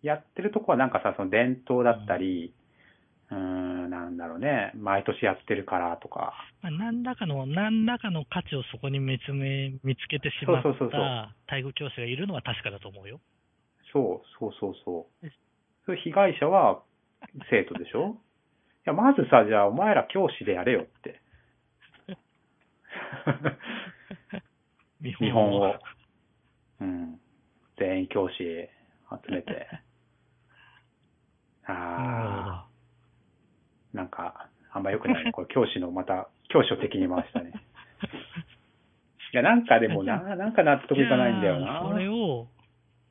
[0.01, 13.19] やってるとこはなんかさ、その伝統だったり、うーん、なんだろうね、毎年やってるからとか、まあ、何らかの、何らかの価値をそこに見つめ、見つけてしまった体育教師がいるのは確かだと思うよ。
[13.91, 15.29] そう、そうそうそう。
[15.85, 16.83] それ被害者は
[17.49, 18.17] 生徒でしょ？
[18.85, 21.21] いや、まずさ、じゃあお前ら教師でやれよって。
[24.99, 25.73] 見見本を。
[26.81, 27.19] うん。
[27.77, 28.69] 全員教師集
[29.29, 29.67] めて。
[31.65, 32.52] ああ、
[33.93, 35.31] なんか、あんま良くないね。
[35.31, 37.51] これ教師の、また、教師を敵に回したね。
[39.33, 41.87] いや、なんかでもな、なんか納得いかないんだよな。
[41.89, 42.47] それを、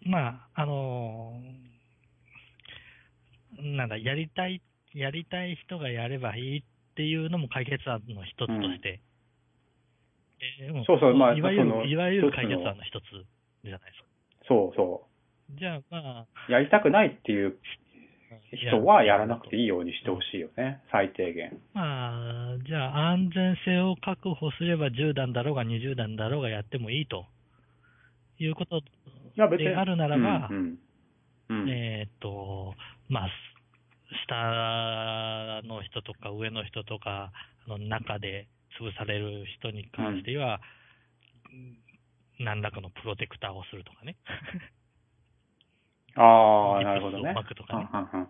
[0.04, 1.62] まあ、あのー
[3.62, 4.60] なんだ、やりたい、
[4.94, 6.62] やりたい人がやればいいっ
[6.96, 9.00] ていうのも解決案の一つとして。
[10.58, 13.04] えーそうそうまあいわゆる、いわゆる解決案の一つ
[13.62, 14.08] じゃないですか。
[14.48, 15.06] そうそ
[15.54, 16.52] じゃあ、まあ、う。
[16.52, 17.56] やりたくないっていう
[18.52, 20.22] 人はやらなくていいようにしてほい。
[20.30, 20.82] しいよね。
[20.90, 21.58] 最低限。
[21.74, 27.26] まあ、じゃあ安全性を確保すれば10段だろうが20段だろうがやってもいいと
[28.38, 28.82] いうこと。
[29.56, 30.56] であるならば、うん。
[30.56, 30.78] うん。
[31.48, 32.74] うんえーっと、
[33.08, 33.28] まあ、
[34.26, 37.32] 下の人とか上の人とか、
[37.66, 38.48] あの中で
[38.80, 40.60] 潰される人に関しては、
[42.38, 44.16] 何らかのプロテクターをするとかね。
[46.16, 47.32] ああ、なるほどね。
[47.32, 48.28] 巻くとかねうんうんうん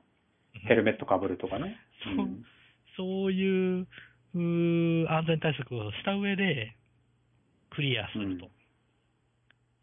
[0.68, 1.76] ヘルメットかぶるとかね。
[2.04, 2.28] そう
[2.96, 3.86] そういう
[5.08, 6.76] 安全対策をした上で
[7.70, 8.48] クリアすると。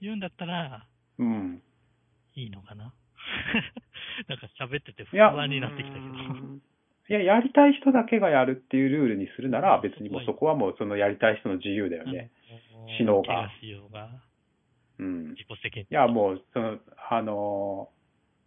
[0.02, 0.86] 言うんだったら
[1.18, 1.28] うん。
[1.28, 1.62] うん。
[2.36, 2.94] いいのかな？
[4.30, 6.06] なんか喋ってて不安になってきたけど。
[6.06, 6.62] うん
[7.10, 12.30] いや、やりたい人だけがやるっていうルールにするなら、別にもうそこはもうそのやりたい人の自由だよね。
[12.84, 14.10] うん死のうが怪我しようが、
[15.00, 15.30] うん。
[15.30, 15.48] 自己。
[15.90, 16.78] いや、もう、その、
[17.10, 18.00] あのー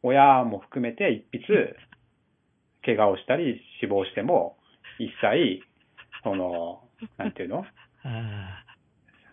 [0.04, 1.76] 親も含めて一筆、
[2.84, 4.58] 怪我をしたり死亡しても、
[4.98, 5.62] 一切、
[6.24, 6.82] その、
[7.18, 7.64] なんていうの？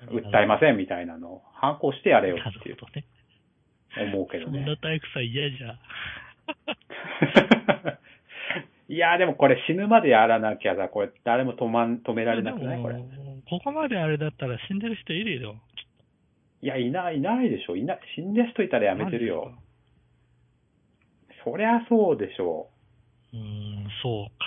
[0.08, 3.04] 訴えませんみたいなのを反抗してやれよなっていうね。
[3.98, 4.78] 思うけどそんなね。
[4.78, 5.80] 体育祭嫌じゃ。
[8.88, 12.82] いや、でもこれ死ぬまでやらなきゃさ、これ誰も止まん、止められなくない？
[12.82, 12.96] これ。
[13.50, 15.56] ここまであれだったら死んでる人いるよ。
[16.62, 17.76] いや、いない、いないでしょ。
[17.76, 19.54] いない、死んだ人いたらやめてるよ。
[21.44, 22.70] そりゃそうでしょ
[23.34, 24.46] うーん、そうか。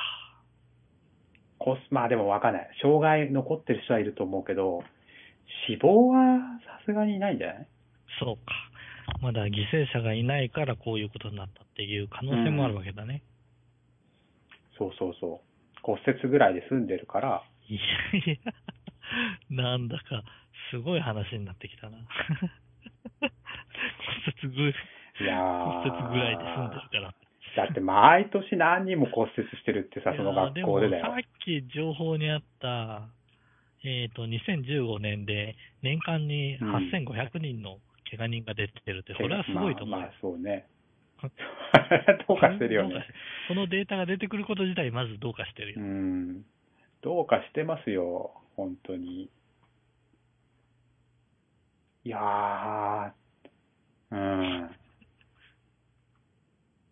[1.60, 1.64] う。
[1.64, 2.70] こまあでもわかんない。
[2.82, 4.82] 障害残ってる人はいると思うけど、
[5.68, 7.66] 死亡はさすがにいないんじゃない？
[8.20, 8.52] そうか。
[9.20, 13.22] まだ犠牲者がいないからこういうことになったっていう可能性もあるわけだね。
[14.76, 15.80] そうそうそう。
[15.82, 17.80] 骨折ぐらいで済んでるから、いや
[18.34, 18.52] いや、
[19.50, 20.22] なんだか、
[20.70, 21.98] すごい話になってきたな。
[23.20, 23.32] 骨
[24.44, 24.68] 折ぐ、
[25.24, 27.14] いやー骨折ぐらいで済んでるから。
[27.54, 33.08] だって毎年何人も骨折してるってさ、その学校でだよさっき情報にあった、
[33.84, 37.78] えっ、と、2015年で年間にうん8500人の
[38.10, 40.06] 怪我人が出てるって、それはすごいと思うよ。
[40.06, 40.66] まあ、まあそう ね。
[42.26, 43.06] どうかしてるよね。
[43.48, 45.86] このデータが出てくること自体、まずどうかしてるうよ。
[45.86, 46.42] ん。
[47.02, 49.30] どうかしてますよ、本当に。
[52.04, 53.12] いやー、
[54.10, 54.70] うん。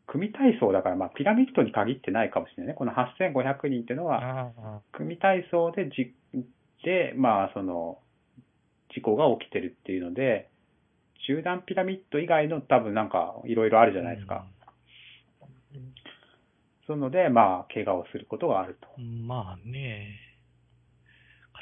[0.07, 2.75] 組体操だから、まあ、ピラミッドに限ってないかもしれないね。
[2.75, 4.53] この8500人っていうのは、
[4.93, 6.15] 組体操でじ、
[6.85, 7.99] で、まあ、その、
[8.93, 10.49] 事故が起きてるっていうので、
[11.27, 14.45] 集団ピラミッド以外の多分なんか、いろいろあるじゃないですか。。
[16.87, 18.89] そういうので、まあ、怪我をすることがあると。
[18.99, 20.19] うんまあね、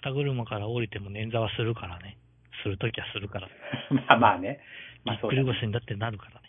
[0.03, 2.19] 肩車から降りても捻挫はするからね。
[2.63, 3.49] するときはするから。
[3.91, 4.61] まあまあね。
[5.05, 6.49] まあぎっくり腰にだってなるからね。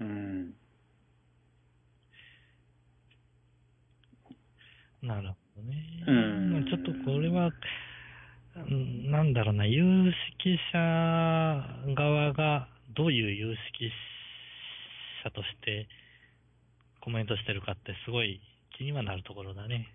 [0.00, 0.54] うん。
[5.02, 6.04] なるほどね。
[6.06, 7.52] うんまあちょっとこれは、
[8.56, 10.78] うんなんだろうな、有識者
[11.94, 13.90] 側がどういう有識
[15.22, 15.88] 者として
[17.00, 18.40] コメントしてるかってすごい
[18.76, 19.94] 気にはなるところだね。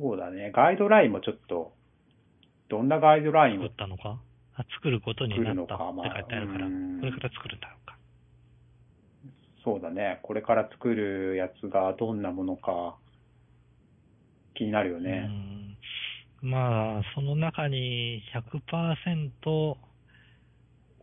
[0.00, 0.50] そうだね。
[0.54, 1.74] ガイドラインもちょっと、
[2.70, 4.18] どんなガイドラインを作ったのか？
[4.56, 7.98] あ作ることになったって書いてあるから、まあこれから作るんだろうか。
[9.62, 10.20] そうだね。
[10.22, 12.96] これから作るやつがどんなものか
[14.54, 15.28] 気になるよね。
[16.42, 19.76] うんまあ、その中に100%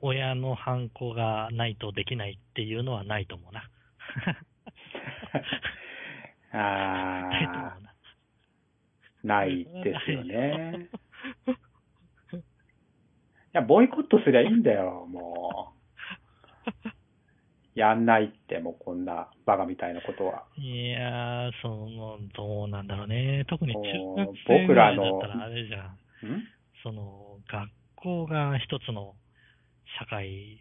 [0.02, 3.70] 親のハンコがないとできないっていうのはないと思うな。
[6.52, 7.87] ないと思あうな。
[9.28, 10.90] ー、ないですよね。
[12.34, 12.40] い
[13.54, 15.78] や、ボイコットすりゃいいんだよ、もう。
[17.80, 20.46] やんないって、もうこんなバカみたいなことは。
[20.58, 23.46] いやー、その、どうなんだろうね。
[23.48, 23.82] 特に中
[24.26, 26.28] 学生ぐらいだ僕らのったらあれじゃん。
[26.28, 26.44] ん？
[26.82, 29.16] その、学校が一つの
[30.00, 30.60] 社会、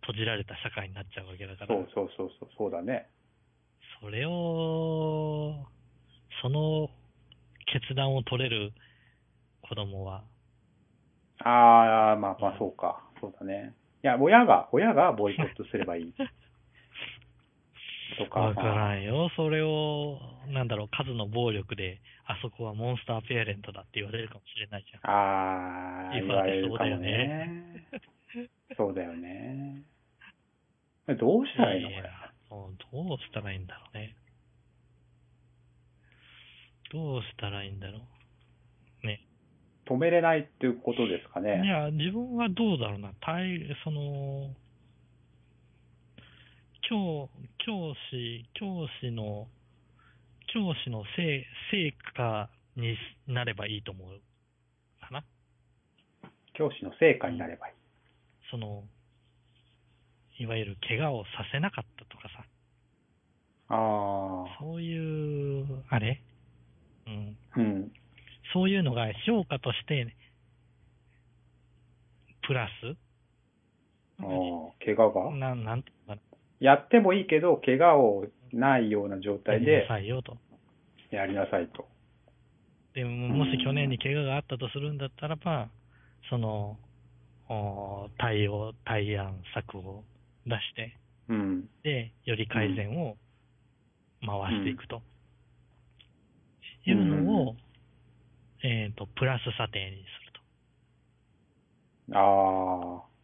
[0.00, 1.68] 閉じられた社会になっちゃうわけだから。
[1.68, 3.08] そうそうそうそう、そうだね。
[4.00, 5.66] それを、
[6.42, 6.90] その
[7.66, 8.72] 決断を取れる
[9.68, 10.24] 子供は、
[11.40, 13.02] ああ、まあまあそうか。
[13.20, 13.74] そうだね。
[14.02, 16.14] や、親が、親がボイコットすればいい。
[18.18, 18.40] とか。
[18.40, 19.30] わからんよ。
[19.34, 25.10] それを、なんだろう、数の暴力で、あそこはモンスターペアレントだって言われるかもしれないじゃん。
[25.10, 27.86] ああ、今言われるかもそうだよね。
[28.76, 29.82] そうだよね。
[31.18, 32.10] どうしたらいいのこれ。
[32.50, 34.14] どうしたらいいんだろうね。
[36.94, 37.98] どうしたらいいんだろ
[39.02, 39.06] う？
[39.06, 39.20] ね。
[39.84, 41.66] 止めれないっていうことですかいね。
[41.66, 43.12] や、自分はどうだろうな。
[43.20, 44.54] 対、その、
[46.88, 47.28] 教、
[47.58, 49.48] 教師、教師の、
[50.54, 54.20] 教師の成成果になればいいと思う。
[55.00, 55.24] かな。
[56.54, 57.74] 教師の成果になればいい。
[58.50, 58.84] その、
[60.38, 62.44] いわゆる怪我をさせなかったとかさ、
[63.68, 66.20] ああ、そういう、あれ？
[67.06, 67.36] うん。
[67.56, 67.92] うん。
[68.52, 70.14] そういうのが評価として、
[72.46, 72.96] プラス？
[74.20, 74.26] ああ、
[74.84, 75.34] 怪我が？
[75.34, 76.38] ななんていうのかな。
[76.60, 80.36] やってもいいけど、怪我をないような状態やりでなさいよと。
[81.10, 81.86] やりなさいと。
[82.94, 85.68] でも、もし去年に怪我があったとするんだったらば、
[86.30, 86.78] その、
[87.48, 90.04] お対応、対案策を
[90.46, 90.96] 出して、
[91.28, 91.68] うん。
[91.82, 93.16] で、より改善を
[94.24, 95.02] 回していくと。
[96.86, 97.56] いうのを、
[98.62, 100.32] えっ、と、プラス査定にする
[102.10, 102.18] と。
[102.18, 103.14] ああ。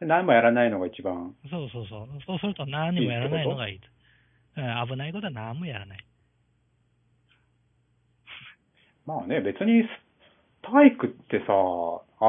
[0.00, 1.34] 何もやらないのが一番。
[1.50, 2.08] そうそうそう。
[2.26, 3.86] そうすると何にもやらないのがいいと。
[3.86, 3.98] うん
[4.88, 6.04] 危ないことは何もやらない。
[9.06, 9.88] まあね、別に
[10.62, 11.46] 体育ってさ、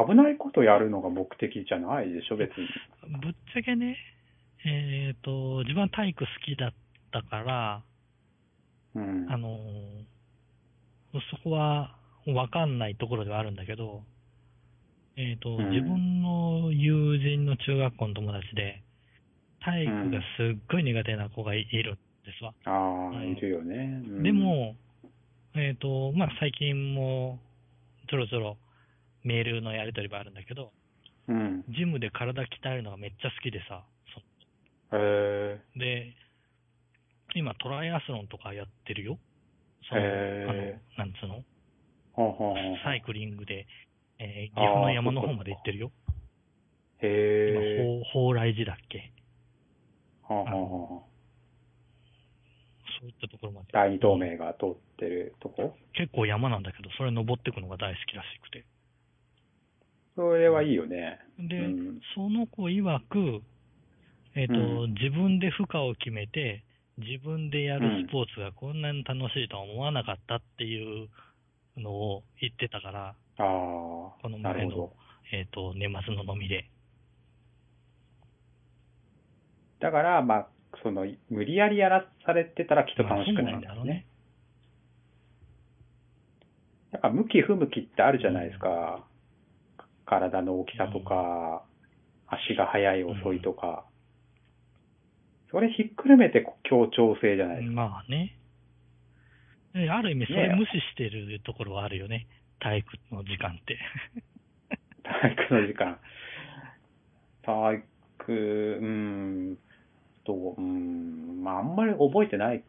[0.06, 2.68] 危ないことやるのが目的じゃないでしょ、別に。
[3.20, 3.96] ぶっちゃけね、
[4.64, 6.72] えっ、と、自分は体育好きだっ
[7.10, 7.82] たから、
[8.94, 9.26] うん。
[9.30, 10.10] あのー
[11.12, 14.02] そこはわかんないところではあるんだけど、
[15.16, 18.82] えっ、と、うん自分の友人の中学校の友達で、
[19.60, 22.54] 体育がすっごい苦手な子がいいるんですわ。
[22.64, 24.02] ああ、うんいるよね。
[24.06, 24.76] うんで、も、
[25.54, 27.40] えっ、と、まあ、最近も、
[28.08, 28.56] ちょろちょろ
[29.24, 30.70] メールのやり取りはあるんだけど、
[31.28, 31.64] うん。
[31.68, 33.82] ジムで体鍛えるのがめっちゃ好きでさ、
[34.90, 36.14] そへえで、
[37.34, 39.18] 今トライアスロンとかやってるよ。
[39.88, 40.46] その、へ
[40.96, 41.44] あの、なんつうの？
[42.84, 43.66] サイクリングで、
[44.18, 45.92] えー岐阜の山の方まで行ってるよ。
[47.02, 48.02] へえ。
[48.02, 49.12] 今、蓬莱寺だっけ？
[50.28, 51.10] はあはあはあ
[53.00, 53.68] そういったところまで。
[53.72, 55.74] 第二透明が通ってるとこ？
[55.94, 58.64] 結構山なんだけど、それ登っていくのが大好きらしくて。
[60.16, 61.18] それはいいよね。
[61.38, 63.42] で、うんその子曰く、
[64.34, 66.62] えっ、と、うん自分で負荷を決めて、
[67.00, 71.08] 自分でやるスポーツがこんなに楽しいとは思わなかったっていう
[71.76, 73.42] のを言ってたから、あ
[74.22, 74.92] あ、の前の。
[75.32, 76.68] えっ、と、年末の飲みで。
[79.80, 80.48] だから、まあ、
[80.82, 84.06] その、無理やりやらされてたらきっと楽しくないんだろうね。
[86.92, 89.04] だから、向き不向きってあるじゃないですか。
[90.04, 91.64] 体の大きさとか、
[92.26, 93.84] 足が速い遅いとか。
[95.50, 97.74] それひっくるめて協調性じゃないですか。
[97.74, 98.36] まあね。
[99.74, 102.26] えある意味、それ無視してるところはあるよね。
[102.60, 103.78] 体育の時間って。
[105.02, 105.98] 体育の時間。
[107.42, 107.84] 体
[108.20, 109.58] 育、うん、
[110.24, 112.62] と、うん、まあ、あんまり覚えてない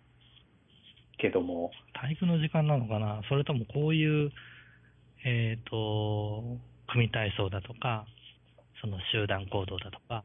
[1.17, 4.31] けども、体育の時間なのかなそれともこういう、
[5.23, 6.57] えっ、と、
[6.87, 8.05] 組体操だとか、
[8.81, 10.23] その集団行動だとか、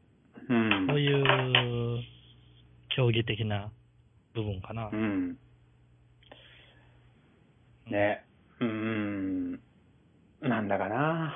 [0.49, 0.87] うん。
[0.87, 2.16] そういう
[2.97, 3.69] 競技的な
[4.33, 4.89] 部分かな。
[4.91, 5.37] うん。
[7.85, 8.25] ね。
[8.59, 9.51] うん。
[10.41, 11.35] なんだかな。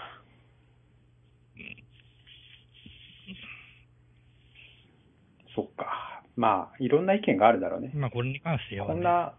[5.56, 6.24] そっか。
[6.36, 7.92] まあ、いろんな意見があるだろうね。
[7.94, 9.34] まあ、これに関しては、ね、こんな、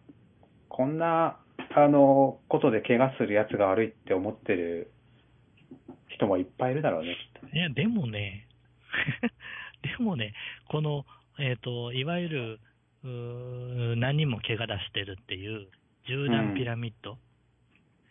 [0.69, 1.41] こんな、
[1.75, 4.93] あの、ことで怪我するやつが悪いって思ってる
[6.07, 7.53] 人もいっぱいいるだろうね、きっとね。
[7.53, 8.47] いや、でもね、
[9.83, 10.35] でもね、
[10.69, 11.05] この、
[11.43, 12.61] えっ、と、いわゆる、
[13.03, 15.67] うー何人も怪我出してるっていう、
[16.07, 17.19] 縦断ピラミッド、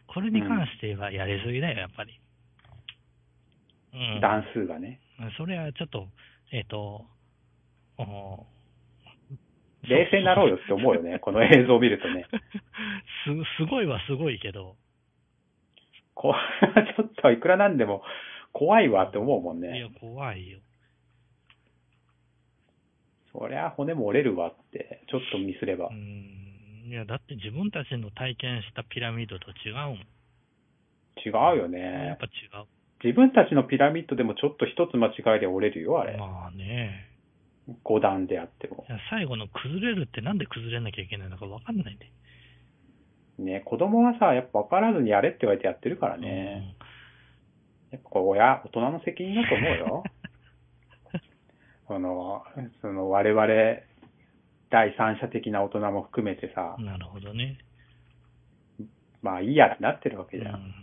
[0.08, 2.20] これに関してはやりすぎだよ、やっぱり。
[3.94, 4.20] うん。
[4.20, 5.00] 段数がね。
[5.38, 6.08] それはちょっと、
[6.52, 7.06] えっ、と、
[7.98, 8.46] お
[9.84, 12.26] 冷静になろうよって思うよね、 この映像を見るとね。
[13.24, 14.76] す、すごいはすごいけど、
[16.16, 18.04] これは ちょっといくらなんでも
[18.52, 20.60] 怖いわって思うもんいやね。、怖いよ。
[23.34, 25.94] そりゃ骨も折れるわって、ちょっとミスればう。
[25.94, 26.88] ん。
[26.90, 29.98] いや、だって自分たちの体験したピラミッドと違うもん。
[31.24, 32.26] 違うよやねっぱ。
[32.26, 32.68] 違う。
[33.04, 36.18] 自分たちのピラミッドでもちょっと一つ間違いで折れるよ、あれ。
[36.18, 37.08] まあね。
[37.84, 38.86] 5段であっても。
[38.90, 42.12] いや最後の崩れるってなんで崩れなきゃいけないのかわかんないね。
[43.40, 46.76] ね、子供はさ、やっぱ分からずにやれって言われてやってるからね。
[47.92, 50.04] やっぱこれ親、大人の責任だと思うよ。
[51.92, 52.44] その、
[52.82, 53.48] その我々、
[54.70, 56.86] 第三者的な大人も含めてさう、ん。
[56.86, 57.58] なるほどね。
[59.22, 60.56] まあいいやってなってるわけじゃん。
[60.56, 60.74] うん。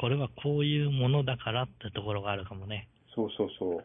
[0.00, 2.88] これはこういうものだからってところがあるかもね。
[3.14, 3.84] そうそうそう。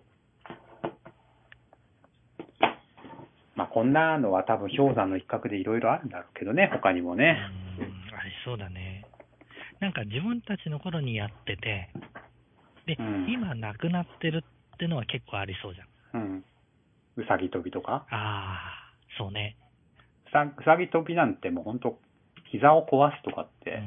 [3.55, 7.37] まあこんなのは多分氷山の一角でいろいろあるんだろうけどね、他にもうん、ね。
[8.19, 9.05] ありそうだね。
[9.79, 11.89] なんか自分たちの頃にやってて、
[12.87, 14.43] で、うん今なくなってる
[14.73, 15.87] ってのは結構ありそうじゃん。
[16.13, 16.45] うん。
[17.17, 18.05] うさぎ跳びとか？
[18.09, 19.57] ああ、そうね。
[20.27, 21.99] うさうさぎ跳びなんてもう本当
[22.51, 23.79] 膝を壊すとかっうて、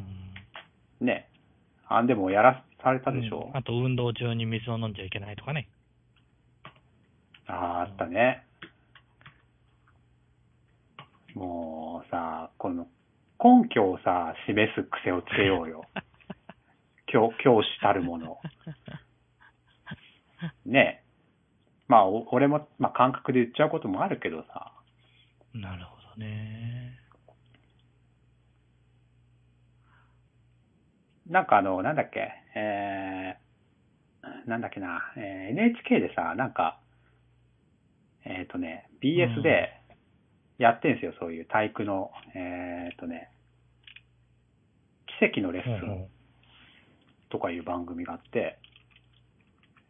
[1.03, 1.29] んね。
[1.89, 3.49] あんでもやらされたでしょ。
[3.53, 5.69] うんあと運動中に水を飲んじゃいけないとかね。
[7.47, 8.47] ああ、あったね。
[11.35, 12.87] もうさ、この
[13.43, 15.85] 根拠をさ、示す癖をつけようよ。
[17.07, 18.39] 教教師たるもの。
[20.65, 21.10] ねえ。
[21.91, 24.73] まあ、お俺も、まあ、感覚で言っちゃうこともあるけどさ。
[25.53, 26.97] なるほどね。
[31.29, 36.79] なんかあの、なんだっけ、えー、なんだっけな、えー NHK でさ、なんか、
[38.25, 39.73] えっ、とね、BS で
[40.59, 43.33] やってんすよ、そういう体育の、えっ、とね、
[45.19, 46.07] 奇跡のレッスン
[47.31, 48.61] とかいう番組があって、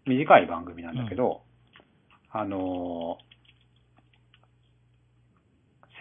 [0.06, 1.42] 短い番組なんだけど、
[2.32, 3.30] あのー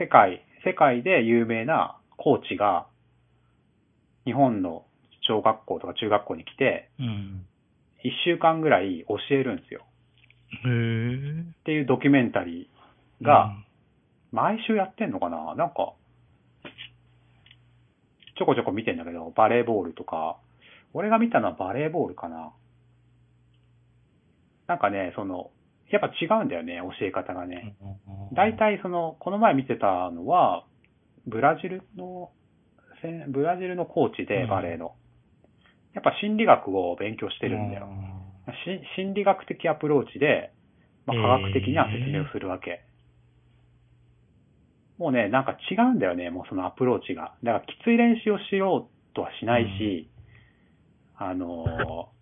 [0.01, 2.87] 世界、世界で有名なコーチが、
[4.23, 4.85] 日本の
[5.27, 7.45] 小学校とか中学校に来て、うん。
[8.01, 9.85] 一週間ぐらい教えるんですよ。
[10.63, 11.41] へえ。
[11.41, 13.53] っていうドキュメンタリーが、
[14.31, 15.53] 毎週やってんのかな？
[15.55, 15.91] なんか、
[18.37, 20.37] ちょこちょこ見てんだけど、バレーボールとか、
[20.93, 22.53] 俺が見たのはバレーボールかな。
[24.67, 25.51] なんかね、その、
[25.91, 27.75] やっぱ違うんだよね、教え方がね。
[27.81, 30.65] うん、大体その、この前見てたのは、
[31.27, 32.31] ブラジルの、
[33.01, 34.95] せブラジルのコーチで、うんバレーの。
[35.93, 37.87] やっぱ心理学を勉強してるんだよ。
[38.65, 40.51] し心理学的アプローチで、
[41.05, 42.83] まあ、科学的な説明をするわけ。
[44.97, 47.33] もうね、なんか違うんだよね、もうそのアプローチが。
[47.43, 50.09] だからきつい練習をしようとはしないし、
[51.17, 52.18] あのー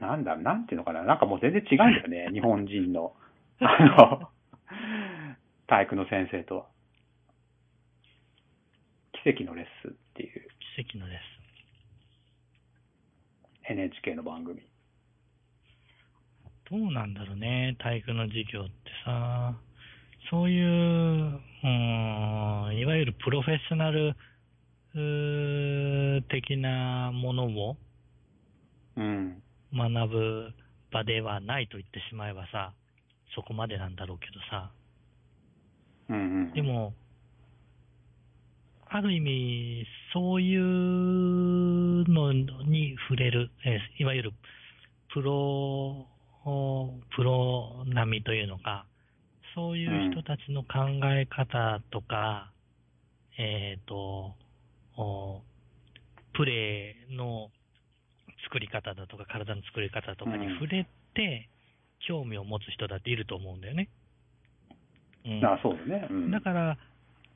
[0.00, 3.14] なんだ、なんていうのかな、なんかもう全然違うんだよね、 日本人の、
[3.60, 4.30] あの、
[5.66, 6.66] 体育の先生とは。
[9.24, 11.18] 奇跡のレッスンっていう奇跡のレッ
[13.72, 14.60] NHK の番組。
[14.60, 14.64] ス
[16.74, 16.80] ン。
[16.80, 18.72] どうなんだろうね、体育の授業って
[19.04, 19.54] さ。
[20.30, 21.68] そういう、うー
[22.70, 24.16] ん、いわゆるプロフェッショナル
[26.28, 27.76] 的なものを
[28.96, 29.42] うん。
[29.74, 30.48] 学ぶ
[30.90, 32.72] 場ではないと言ってしまえばさ、
[33.34, 34.70] そこまでなんだろうけどさ。
[36.10, 36.20] うんう
[36.50, 36.52] ん。
[36.52, 36.92] でも、
[38.88, 40.60] ある意味、そういう
[42.08, 44.32] のに触れる、えーいわゆる
[45.12, 46.06] プロ、
[47.16, 48.84] プロ並みというのか、
[49.54, 52.50] そういう人たちの考え方とか、
[53.38, 54.34] えっ、と、
[54.96, 55.40] お
[56.34, 57.50] プレーの
[58.44, 61.48] 作り方だとか、体の作り方とかにうん触れて、
[62.06, 63.88] 興味を持つ人だっていると思うんだよね。
[65.24, 66.08] うんあそうだね。
[66.10, 66.30] うん。
[66.30, 66.78] だから、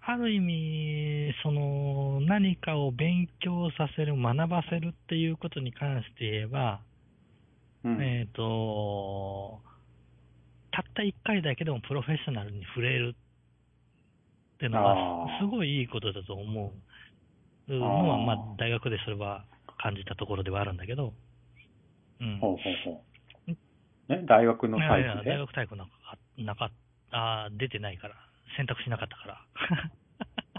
[0.08, 6.80] ある意味、その、何かを勉強させる、学ばせるっていうことに関して言えば、
[7.84, 9.60] うんえっ、と、
[10.72, 13.14] たった一回だけでもプロフェッショナルに触れる
[14.56, 16.72] ってのあは、ーすごいいいことだと思
[17.68, 19.44] うのは、まあ、大学でそれは
[19.86, 21.14] 感じたところではあるんだけど、
[22.20, 22.38] うん。
[22.40, 23.04] ほうほうほ
[23.46, 24.12] う。
[24.12, 25.92] ね、大学のいやいや体育で大学体育なんか、
[26.38, 26.70] なか
[27.12, 28.14] あー出てないから、
[28.56, 29.90] 選択しなかったから。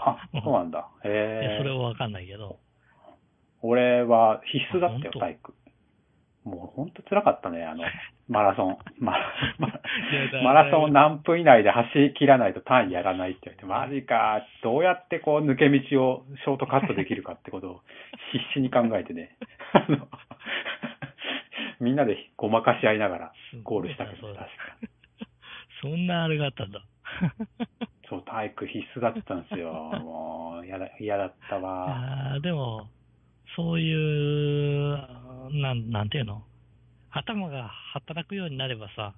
[0.00, 0.88] あ、そうなんだ。
[1.04, 1.58] いやへえ。
[1.58, 2.58] それはわかんないけど、
[3.60, 5.54] 俺は必須だったよ、体育。
[6.44, 7.84] もう本当辛かったね、あの、
[8.28, 8.78] マラソン。
[9.00, 9.16] マ
[10.52, 17.80] ラソン何分以内で走り切らないと単位やらないって言って、マジか、どうやってこう抜け道をショートカットできるかってことを
[18.32, 19.36] 必死に考えてね。
[19.72, 20.08] あの
[21.80, 23.32] みんなでごまかし合いながら
[23.62, 24.48] ゴールしたけど、確か。
[25.80, 26.82] そんなあれがあったんだ。
[28.08, 29.72] そう、体育必須だったんですよ。
[29.72, 32.32] もう、嫌だ、嫌だったわ。
[32.32, 32.88] あーでも、
[33.58, 34.94] そういう、う
[35.52, 36.44] なん、なんていうの？
[37.10, 39.14] 頭が働くようになればさ、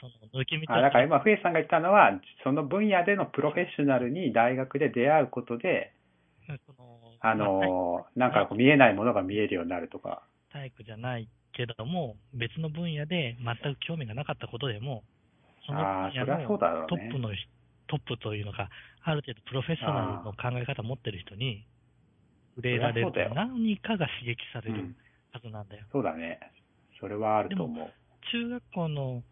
[0.00, 2.10] その、抜け道あだから今、ふえさんが言ったのは、
[2.42, 5.92] その分野でのプロフェッショナルに大学で出会うことで、
[7.20, 10.24] あまの、なんか見えないものが見えるようになるとか。
[10.52, 15.04] 体育じゃないけども、別の分野で全く興味がなかったことでも、
[15.64, 17.18] その分野のトップ。
[17.20, 17.48] の人、
[17.86, 18.68] トップというのか、
[19.04, 21.64] ある程度プロフェッショナルの考え方を持ってる人に
[22.60, 24.96] 触れられる何かが刺激されるうん、
[25.32, 25.84] はずなんだよ。
[25.92, 26.38] そうだね。
[27.00, 27.88] それはあると思う。
[28.30, 29.22] 中学校の、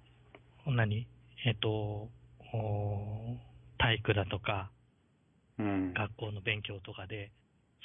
[0.67, 1.07] 何？
[1.47, 2.11] えっ、と、お
[3.79, 4.71] 体育だとか、
[5.59, 5.95] うん。
[5.95, 7.31] 学校の勉強とかで、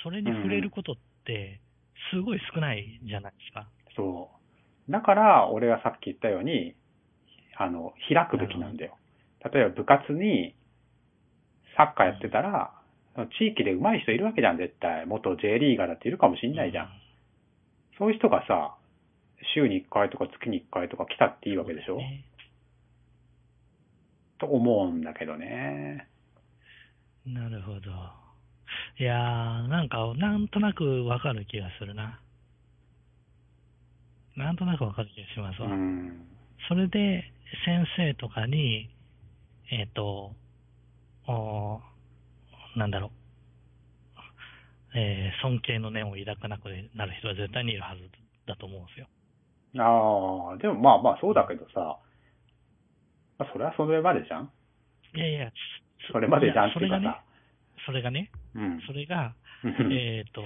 [0.03, 1.59] それに触れることって、
[2.11, 3.67] すごい少ないじゃないですか。
[3.95, 4.29] そ
[4.87, 4.91] う。
[4.91, 6.75] だから、俺がさっき言ったように、
[7.57, 8.97] あの、開くべきなんだよ。
[9.53, 10.55] 例えば部活に、
[11.77, 12.73] サッカーやってたら、
[13.39, 15.05] 地域で上手い人いるわけじゃん、絶対。
[15.05, 16.89] 元 J リーガーだっているかもしんないじゃん。
[17.99, 18.75] そういう人がさ、
[19.53, 22.25] 週に1回とか月に1回とか来たっていいわけでしょ、ね
[24.39, 26.07] と思うんだけどね。
[27.25, 27.79] なるほど。
[28.99, 32.19] いやー、なんか、なんとなくわかる気がするな。
[34.35, 35.69] なんとなくわかる気がしますうわ。
[35.69, 36.25] ん。
[36.67, 37.23] それで、
[37.65, 38.89] 先生とかに、
[39.71, 40.33] えっ、と、
[41.27, 41.92] おー
[42.75, 43.11] なんだろう、
[44.95, 48.01] えー尊敬の念を抱かなくなる人は絶対にいるはず
[48.47, 49.07] だと思うんですよ。
[49.79, 51.97] ああ、でもまあまあそうだけどさ、
[53.37, 54.51] まあ、それはそれまでじゃん
[55.15, 55.51] いやいや、
[56.11, 57.23] それまでじゃんっていうかさ。
[57.85, 58.81] それがね、うん。
[58.87, 60.41] それが、うんえっ、と、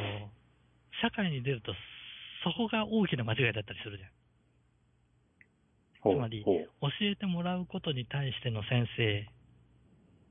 [1.01, 1.73] 社会に出ると、
[2.43, 4.09] そこが大きな間違いだったりするじゃん。
[6.15, 6.63] つまり教
[7.01, 9.27] えてもらうことに対しての先生、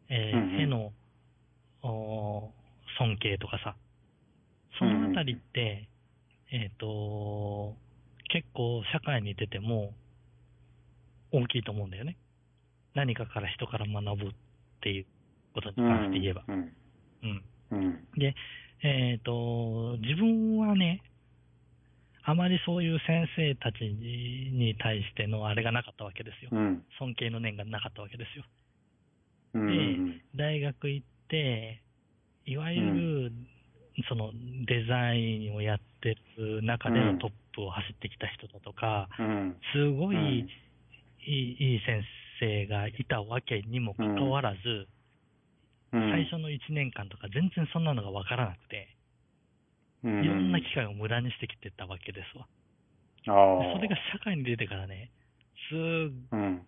[0.09, 0.93] えーうんうんへの
[1.83, 2.67] おー
[2.99, 3.77] 尊敬とかさ、
[4.79, 5.89] そのあたりって、
[6.51, 7.75] えっ、と、
[8.31, 9.93] 結構社会に出ても
[11.33, 12.17] 大きいと思うんだよね。
[12.95, 14.33] 何かから人から学ぶっ
[14.81, 15.07] ていう
[15.55, 16.45] ことに関して言えば。
[16.49, 16.73] うん。
[17.23, 17.45] うん。
[17.73, 18.09] うん。
[18.83, 21.03] えっ、と、自分はね、
[22.23, 26.51] あまりそういう先生たちにに対してのあれがなかったわけですよ。
[26.53, 26.85] うん。
[26.99, 28.45] 尊敬の念がなかったわけですよ。
[29.55, 29.69] うん。
[29.69, 30.21] うん。
[30.35, 31.16] 大学行って、
[32.47, 33.33] いわゆる、
[34.09, 34.31] その
[34.67, 39.57] デザインをやってる中でのトップを走ってきた人だとか、うん。
[39.73, 40.49] すごい、うん
[41.29, 42.05] いいいい先
[42.39, 44.87] 生がいたわけにもかかわらず、
[45.93, 46.11] うん。
[46.13, 48.95] 最初の1年間とか全然そんなのがわからなくて、
[50.05, 52.47] うん、いろんな機会を無駄にしてきてたわけですわ。
[53.75, 55.11] それが社会に出てからね、
[55.69, 56.63] すっうん。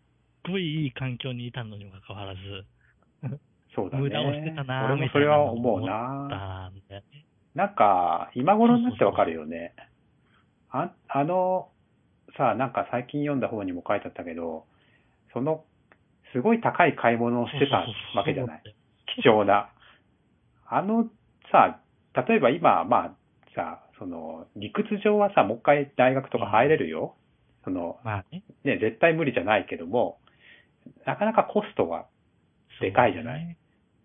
[0.51, 2.41] ごいいい環境にいたのにもかかわらず、
[3.75, 4.03] そうだね。
[4.03, 6.29] 無駄をしてたなぁ、俺もそれは思うな。
[6.31, 7.25] たんだよね。
[7.55, 9.75] なんか、今頃になってわかるよね。
[10.71, 11.71] ああの、
[12.37, 14.67] さ、なんか最近読んだ方にも書いてあったけど、
[15.33, 15.65] その、
[16.33, 17.87] すごい高い買い物をしてた
[18.19, 18.63] わけじゃない。
[19.23, 19.71] 貴重な。
[20.67, 21.09] あの
[21.51, 21.81] さ、
[22.15, 23.17] 例えば今、まあ
[23.55, 27.17] さ、その、理屈上はさ、もう一回大学とか入れるよ。
[27.65, 28.45] その、まあね。
[28.65, 30.19] ね、絶対無理じゃないけども、
[31.07, 32.07] なかなかコストが
[32.81, 33.57] でかいじゃない？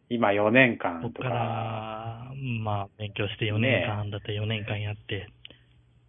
[0.10, 5.28] 今4年こっか間とか、ら、まあ、勉強して4年間だって4年間やって、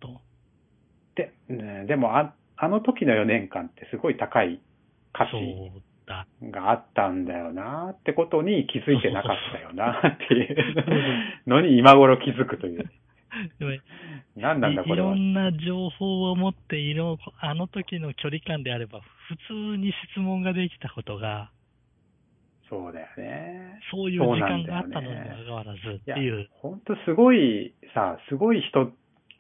[0.01, 0.21] と。
[1.15, 4.61] で、ねでもあ、あの時の4年間ってすごい高い
[5.12, 5.31] 価値
[6.07, 6.27] だ。
[6.43, 10.57] があったんだよなってことに気づいてなかったよなっていう
[11.47, 12.91] のに今頃気づくという。
[13.59, 13.81] でもい
[14.37, 15.09] 何なんだこれは。
[15.09, 21.51] いろんな情報を持っている、あの時の距離感であれば、普通に質問ができたことが、
[22.69, 23.81] そうだよね。
[23.91, 28.91] そういう時間があったのにもかかわらずっていう、、ほんとすごいさ、すごい人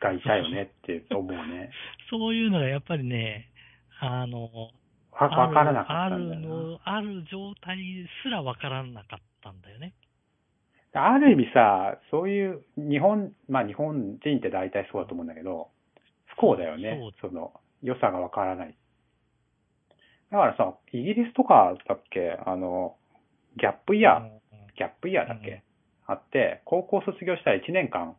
[0.00, 1.70] がいたよねって思うね。
[2.10, 3.48] そういうのがやっぱりね、
[4.00, 4.50] あの、
[5.12, 6.48] わわからなかあるったんだよな。
[6.48, 7.78] の、ある状態
[8.22, 9.94] すらわからなかったんだよね。
[10.92, 15.68] ある意味さ、そういう日本、まあ日本人って大体そうだと思うんだけど、
[16.26, 17.00] 不幸だよね。
[17.20, 17.52] その、
[17.82, 18.76] 良さがわからない。
[20.30, 22.96] だからさ、イギリスとかだっけ、あの、
[23.56, 24.22] ギャップイヤー、
[24.76, 25.62] ギャップイヤーだっけ、うん
[26.06, 28.16] あって、高校卒業したら1年間、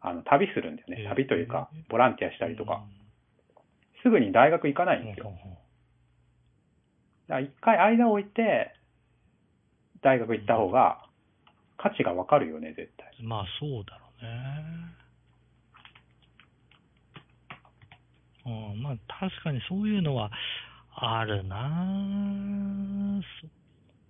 [0.00, 1.04] あの、旅するんだよね。
[1.08, 2.84] 旅というか、ボランティアしたりとか。
[2.86, 5.24] うすぐに大学行かないんんですよ。
[5.24, 5.36] だか
[7.28, 8.72] ら一回間を置いて、
[10.02, 11.04] 大学行った方が、
[11.76, 13.12] 価値がわかるよね、絶対。
[13.22, 14.70] まあそうだろうね。
[18.46, 20.30] うん、まあ確かにそういうのは
[20.94, 23.59] あるなぁそ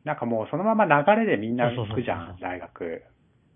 [0.04, 3.02] なんかもうそのまま流れでみんな行くじゃ、ん大学。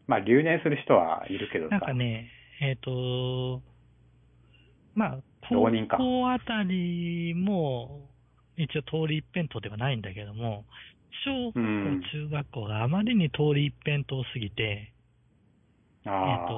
[0.07, 1.71] まあ留年する人はいるけどさ。
[1.71, 2.29] なんかね、
[2.61, 3.63] えっ、と、
[4.95, 5.19] まあ、
[5.49, 8.09] 高校あたりも、
[8.57, 10.65] 一応通り一辺倒ではないんだけども、
[11.25, 14.93] 小学校、うん中学校があまりに通り一辺倒すぎて、
[16.05, 16.55] えっ、ああ、と、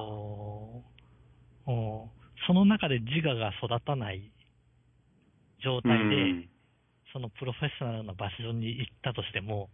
[1.67, 2.09] お
[2.47, 4.31] その中で自我が育たない
[5.63, 6.49] 状態で、うん
[7.13, 9.71] そのプロフェッショナルな場所に行ったとしても、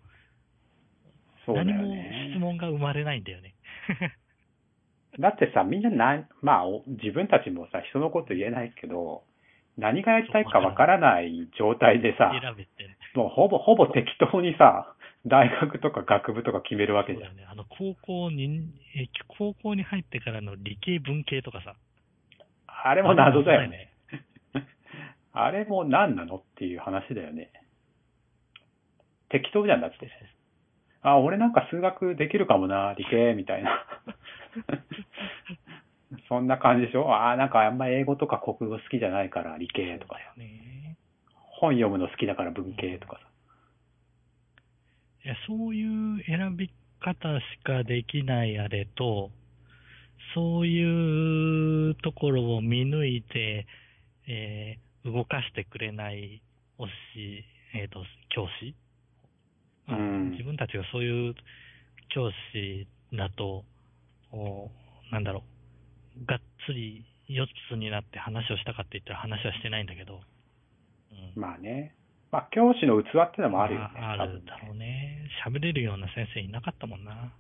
[1.47, 2.31] そうだよ何もね。
[2.33, 3.55] 質問が生まれないんだよね。
[5.19, 9.25] だってさ、みんなな、まあ、お自分たちもさ、人のこと言えないけど、
[9.77, 12.31] 何がやりたいかわからない状態でさ。
[13.15, 14.95] もうほぼ、ほぼ適当にさ、
[15.27, 17.37] 大学とか学部とか決めるわけじゃん。
[17.37, 17.47] ね。
[17.49, 19.07] あの、高校に、え
[19.39, 21.75] 高校に入ってからの理系文系とかさ、
[22.67, 23.93] あれも謎だよね。
[25.33, 27.51] あれも 何なのっていう話だよね。
[29.29, 30.11] 適当じゃんだって。
[31.03, 33.85] あ、俺なんか数学できるかもな、理系、みたいな。
[36.29, 37.15] そんな感じでしょ？
[37.15, 40.35] あ、なんかあんま英語とか国語好きじゃないから理系とかさ。
[40.37, 40.97] ね。
[41.35, 43.29] 本読むの好きだから文系とかさ。
[45.25, 45.85] いや、そうい
[46.21, 49.31] う選び方しかできないあれと、
[50.35, 53.67] そういうところを見抜いて、
[54.29, 56.43] えー動かしてくれない
[56.79, 57.45] 推し、
[57.75, 58.77] えっ、と、教師、
[59.93, 61.35] まあうん自分たちがそういう
[62.15, 62.87] 教師
[63.17, 63.65] だと、
[64.33, 64.71] お
[65.11, 65.43] なんだろ
[66.21, 70.21] う、がっつり四つになって話をしたかって言ったら話はしてないんだけど、
[71.37, 71.95] うんまあね。
[72.31, 73.89] まあ教師の器ってのもあるよね。
[73.95, 75.29] まああるだろうね。
[75.47, 77.33] 喋れるような先生いなかったもんな。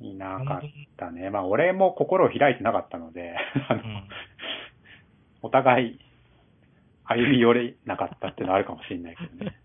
[0.00, 0.60] いなかっ
[0.96, 1.30] たね。
[1.30, 3.34] まあ俺も心を開いてなかったので、
[3.68, 4.08] あのうん。
[5.42, 6.00] お互い
[7.04, 9.56] 歩み寄れなかったっていうのはあるかもしれないけどね。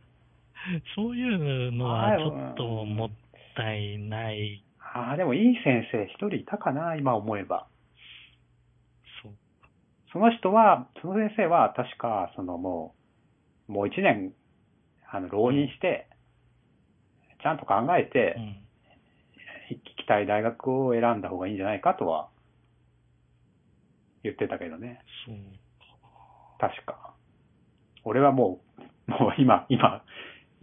[0.96, 3.10] そういうのはちょっともっ
[3.56, 4.64] たいない。
[4.94, 7.68] ああ、でもいい先生一人いたかな、今思えば。
[9.22, 9.34] そう。
[10.12, 12.96] その人は、その先生は確か、そのも
[13.68, 14.34] う、もう一年、
[15.10, 16.08] あの、浪人して、
[17.42, 18.64] ちゃんと考えてう、ん。
[19.70, 22.30] 行きたい大学を選んだ方がいいんじゃないかとは、
[24.24, 25.02] 言ってたけどね。
[25.26, 25.36] そう。
[26.60, 27.14] 確か。
[28.06, 28.62] 俺はも
[29.08, 30.04] う、もう今、今、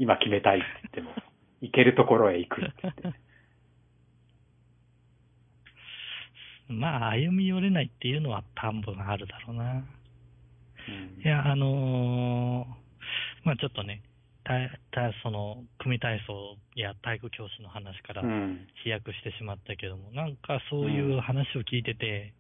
[0.01, 1.25] 今決めたいって言っても、
[1.61, 3.13] 行けるところへ行くって言って。
[6.73, 9.73] まあ、歩み寄れないっていうのは多分あるだろうな。
[10.89, 12.81] うんいや、あのー
[13.45, 14.03] まあちょっとね、
[14.45, 14.53] た、
[14.91, 18.67] た、その、組体操や体育教師の話からうん。
[18.83, 22.33] 飛躍してしまったけども、なんかそういう話を聞いてて、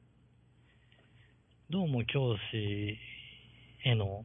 [1.70, 2.98] どうも教師
[3.84, 4.24] への、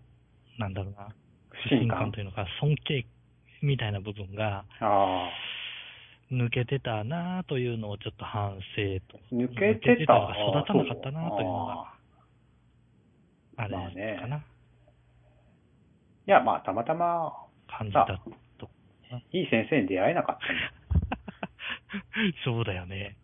[0.58, 1.10] なんだろうな、
[1.50, 3.06] 不信感というのか、尊敬
[3.62, 4.66] みたいな部分が。
[6.32, 9.20] 抜けてたなというのをちょっと反省と。
[9.32, 10.18] 抜けてた？
[10.18, 11.94] 育たなかったなというのが、あ
[13.58, 14.42] あれまあねかな、い
[16.26, 17.32] や、まあ、たまたま、
[17.68, 18.20] 感じた
[18.58, 18.68] と。
[19.32, 20.46] いい先生に出会えなかった
[22.44, 23.16] そうだよね。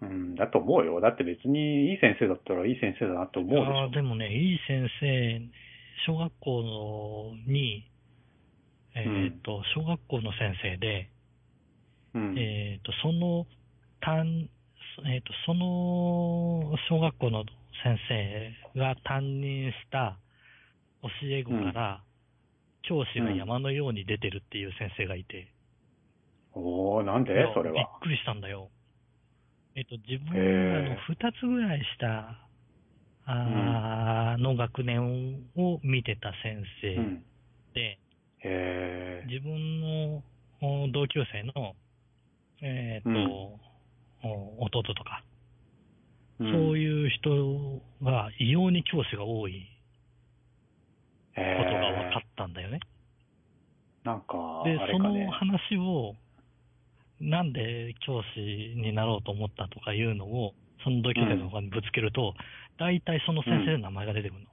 [0.00, 1.00] うん、だと思うよ。
[1.00, 3.78] だって別にいい先生だったらいい先生だなと思うでしょ。
[3.80, 5.40] あーでもね、いい先生、
[6.06, 7.84] 小学校のに、
[8.94, 11.10] えっ、と、小学校の先生で、
[12.14, 12.38] うん。
[12.38, 13.46] えっ、と、その、
[14.00, 14.48] 担、
[15.06, 17.44] えっ、と、その小学校の
[17.84, 20.18] 先生が担任した
[21.02, 22.02] 教え子から、
[22.82, 25.52] 教師が山のように出てるっていう先生がいて、
[26.54, 27.46] おー、なんで？
[27.54, 27.74] それは。
[27.74, 28.70] びっくりしたんだよ。
[29.74, 32.48] えっ、と、自分へーの二つぐらい下、
[33.26, 37.24] あーの学年を見てた先う生ん。
[37.74, 37.98] で、
[38.44, 40.22] へ自分の
[40.60, 41.74] お同級生の、
[42.62, 43.68] えっ、と、うん
[44.20, 46.52] お弟とか、ー。
[46.52, 49.66] そういいう人が異様に教師が多い
[51.34, 52.80] こことが分かったんだよね。
[54.04, 55.30] なんか、で、そのあれかね。
[55.30, 56.14] 話を、
[57.20, 62.34] なんで教師になろうと思ったとかいうのを、その同級生の方にぶつけると、
[62.78, 64.46] 大体その先生の名前が出てくるの。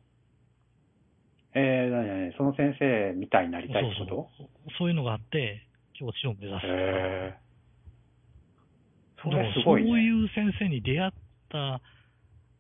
[1.55, 4.29] えー、なになにその先生みたいになりたいってこと？
[4.77, 6.67] そういうのがあって、教師を目指す。
[6.67, 7.45] へー。
[9.23, 9.89] それすごいね。
[9.89, 11.11] そういう先生に出会っ
[11.49, 11.81] た、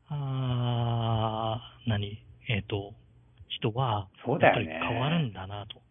[0.07, 2.93] あー何えっ、と、
[3.49, 5.81] 人は、そうだよね変わるんだなと。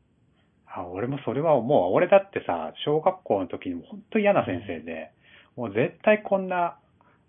[0.66, 1.92] あ俺もそれは思う。
[1.92, 5.12] 俺だってさ、小学校の時にも本当嫌な先生で、
[5.56, 6.78] もう絶対こんな、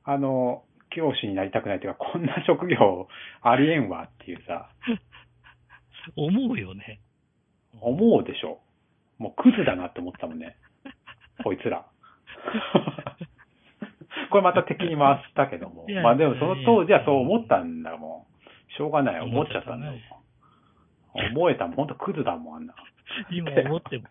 [0.04, 3.08] あの、教師になりたくないというか、こんな職業
[3.42, 4.70] ありえんわっていうさ、
[6.16, 7.00] 思うよね。
[7.82, 8.60] 思うでしょ。
[9.18, 10.56] もうクズだなって思ったもんね。
[11.44, 11.86] こいつら。
[14.30, 18.36] これまた敵に回したけどもまあでもその当時はそう思ったんだもん。
[18.74, 19.22] しょうがない。
[19.22, 19.94] 思っちゃったんだよ。
[21.14, 21.76] 思えたもん。
[21.76, 22.76] ほんとクズだもん、あんな。
[23.32, 24.04] 今思っても、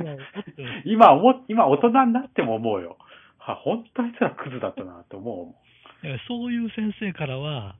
[0.00, 2.96] 今思っても、 今思っ、今大人になっても思うよ。
[3.38, 5.54] は、本当あいつらクズだったなって思
[6.02, 7.76] うそういう先生からは、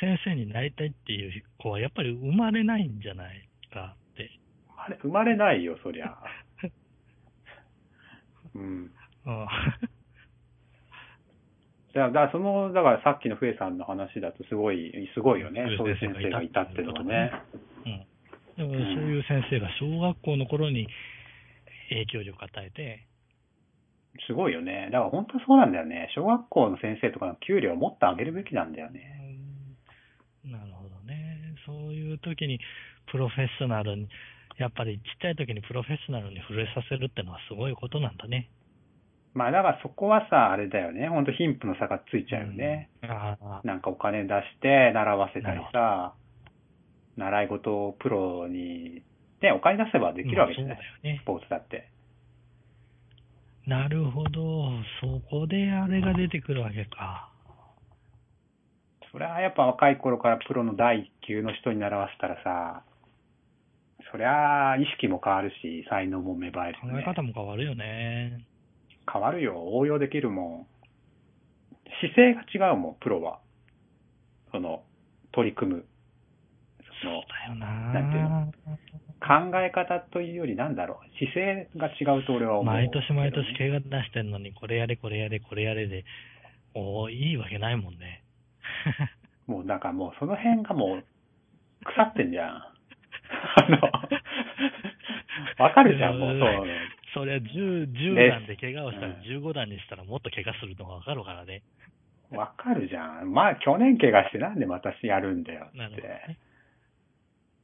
[0.00, 4.30] 先生になりたいっていう子はやっぱり生まれないんじゃないかって。
[4.76, 6.16] あれ、生まれないよ、そりゃ。
[8.54, 8.62] うん。
[8.62, 9.46] うん
[11.92, 15.62] だから、その、だからさっきのフエさんの話だとすごい、すごいよね。
[15.62, 17.32] うんそういう先生がいたっていうのはね。
[17.84, 17.98] うん。
[17.98, 20.86] だからそういう先生が小学校の頃に
[21.88, 23.06] 影響力を与えて、
[24.26, 24.88] すごいよね。
[24.92, 26.08] だから本当そうなんだよね。
[26.14, 29.19] 小学校の先生とかの給料をもっと上げるべきなんだよね。
[30.44, 31.54] なるほどね。
[31.66, 32.58] そういう時に
[33.10, 34.08] プロフェッショナルに、
[34.58, 38.48] やっぱりちっちゃい時にプロフェッショナルに触れさせるってのはすごいことなんだね。
[39.34, 41.08] まあだからそこはさ、あれだよね。
[41.08, 42.90] 本当貧富の差がついちゃうよね。
[43.02, 43.10] うん。
[43.10, 46.14] ああ、なんかお金出して習わせたりさ、
[47.16, 49.02] 習い事をプロに、
[49.42, 50.78] ね、お金出せばできるわけじゃない。
[51.02, 51.26] ねス。
[51.26, 51.88] ポーツだって。
[53.66, 54.72] なるほど。
[55.00, 57.29] そこであれが出てくるわけか。
[59.12, 62.82] それはやっぱ若い頃からプロの第一級の人に習わせたらさ、
[64.10, 68.44] そりゃあ意識も変わるし、才能も芽生えるよね、考え方も変わるよね。
[69.12, 69.54] 変わるよ。
[69.72, 70.66] 応用できるもん。
[72.00, 73.40] 姿勢が違うもん、プロは。
[74.52, 74.82] その、
[75.32, 75.84] 取り組む。
[77.02, 78.52] その、だよななんていうの
[79.20, 81.18] 考え方というよりなんだろう。
[81.18, 86.04] 姿勢が違うと俺は思う、毎年毎年怪我出してんのに、これやれ、これやれ、これやれで、
[86.74, 88.22] おーいいわけないもんね。
[89.46, 91.04] もうなんかもうその辺がもう
[91.84, 92.48] 腐ってんじゃん。
[92.50, 92.64] あ
[93.68, 96.66] の、わかるじゃん、もうそう。
[97.14, 101.62] そりゃ10、10ね段で怪我をしたらうん15段にしたらもっと怪我するのがわかるからね。
[102.30, 103.32] わかるじゃん。
[103.32, 106.08] まあ去年怪我してなんで私やるんだよなるほどって。
[106.08, 106.38] ね。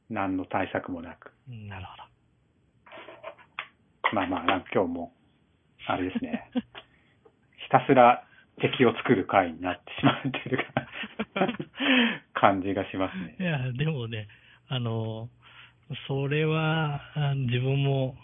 [0.09, 1.31] 何の対策もなく。
[1.49, 2.03] うんなるほど。
[4.13, 5.11] まあまあ、なんか今日も、
[5.87, 6.49] あれですね。
[6.53, 6.61] ひ
[7.69, 8.23] たすら
[8.61, 10.65] 敵を作る回になってしまってる
[12.33, 13.43] 感じがしますねい。
[13.43, 14.27] や、でもね、
[14.67, 15.29] あの、
[16.07, 18.15] それは、あ自分も、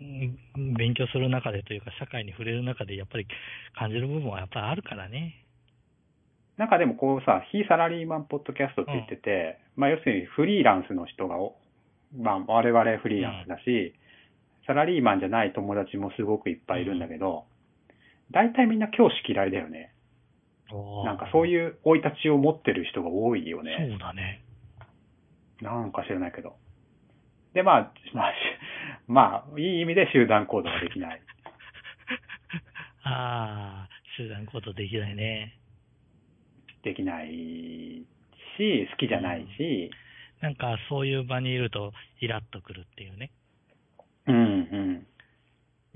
[0.00, 3.26] うん勉強する中でというか、社会に触れる中で、やっぱり
[3.78, 5.46] 感じる部分はやっぱりあるからね。
[6.58, 11.56] なんかでもこうさ、非サラリーマンポッドキャストって言ってて、まあ要するにフリーランスの人がお、
[12.16, 13.94] まあ我々フリーランスだし、
[14.66, 17.44] サラリーマンじゃない友達もすごくいっぱいいるんだけど、
[18.30, 19.92] 大体みんな教師嫌いだよね。
[21.04, 23.88] なんかそうういう生い立ちを持ってる人が多いよね。
[23.90, 24.42] そうだね。
[25.60, 26.56] なんか知らないけど。
[27.54, 28.34] で、まあ、まあ、し
[29.06, 31.22] まあ、いい意味で集団行動ができない。
[33.04, 35.56] ああ、集団行動できないね。
[36.82, 37.28] できない
[38.58, 39.90] し、好きじゃないし、
[40.40, 43.30] なんかそういう場にいるとイラッとくるっていうね。
[44.26, 45.06] うんうん。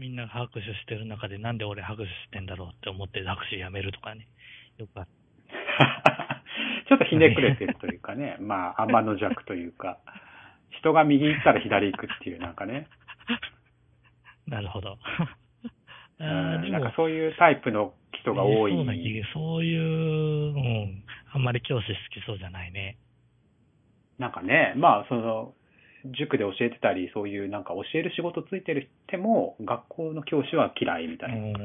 [0.00, 4.26] みんなが拍手してる中でなんで俺拍手してんだろうって思って拍手やめるとかね。
[4.78, 5.08] よくある。
[6.88, 9.98] ちょっとひねくれてるというかね、 まあ、天の弱というか、
[10.70, 12.88] 人が右行ったら左行くっていうなんかね、
[14.48, 14.98] なるほど。
[16.18, 18.72] あなんか、そういうタイプの人が多い。
[18.72, 18.92] そうな
[19.34, 22.96] そういう、うん、あんまり教師好きそうじゃないね。
[24.18, 25.54] なんかね、まあ、その、
[26.18, 31.58] 塾で教えてたり、そういうなんか教える仕事ついてる人も、学校の教師は嫌いみたういな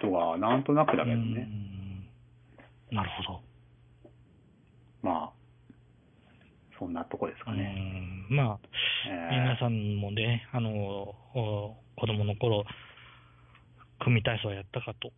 [0.00, 1.22] 人がなんとなくだけどうね。
[1.22, 2.06] ん
[2.90, 3.40] なるほど。
[5.02, 5.30] まあ、
[6.78, 7.74] そんなとこですかね。
[8.30, 8.58] うんまあ、
[9.08, 12.64] えー皆さんもね、あの、お子供の頃、
[14.00, 15.10] 組体操やったかと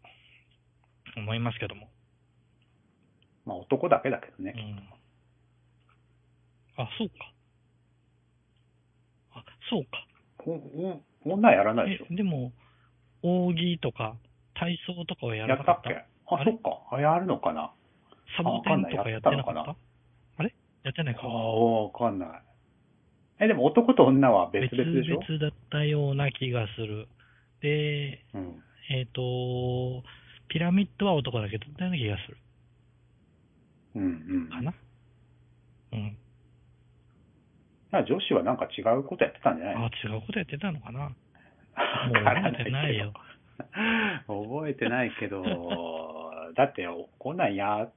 [1.17, 1.89] 思いますけども。
[3.45, 4.55] まあ男だけだけどね。
[4.57, 4.98] うん。
[6.79, 7.33] あ、そうか。
[9.35, 10.07] あ、そうか。
[10.47, 10.53] お
[11.29, 12.53] お女やらないでしょえ、でも、
[13.23, 14.17] 扇とか、
[14.55, 15.91] 体操とかはやらなかった？
[15.91, 16.53] あ、あれ？
[16.53, 16.97] そっか。
[16.97, 17.73] あ、やるのかな？
[18.37, 19.77] サボテンとかやってなかったあわかんないやったのか
[20.39, 20.55] あれ？
[20.85, 21.27] やってないあか？
[21.27, 22.29] あ、わかんない。
[23.41, 25.19] え、でも男と女は別々でしょ？
[25.21, 27.09] 別々だったような気がする。
[27.61, 28.63] で、うん。
[28.91, 30.03] えっ、と、
[30.49, 32.37] ピラミッドは男だけだったような気がする。
[33.97, 34.07] うんう
[34.47, 34.49] ん。
[34.51, 34.75] かな？
[35.93, 36.17] うん。
[37.91, 39.87] まあ女子はなんか違うことやってたんじゃないの？
[39.87, 41.13] あ、違うことやってたのかな？
[42.13, 43.13] 覚えてないよ。
[44.29, 45.43] 覚えてないけど、
[46.55, 46.87] だって、
[47.19, 47.89] こんなんや、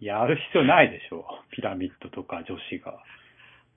[0.00, 1.24] やる必要ないでしょ？
[1.50, 3.02] ピラミッドとか女子が。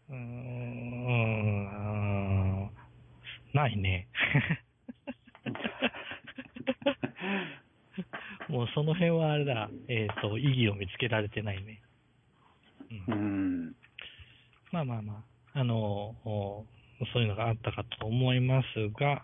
[0.10, 2.70] うーん、
[3.54, 4.08] ないね。
[8.50, 11.82] もうその辺はあれだ、えっ、と、意義を見つけられてないね。
[13.10, 13.74] うん。
[14.72, 15.18] まあまあまあ、
[15.58, 16.66] あの、お
[17.14, 19.24] そういうのがあったかと思いますが、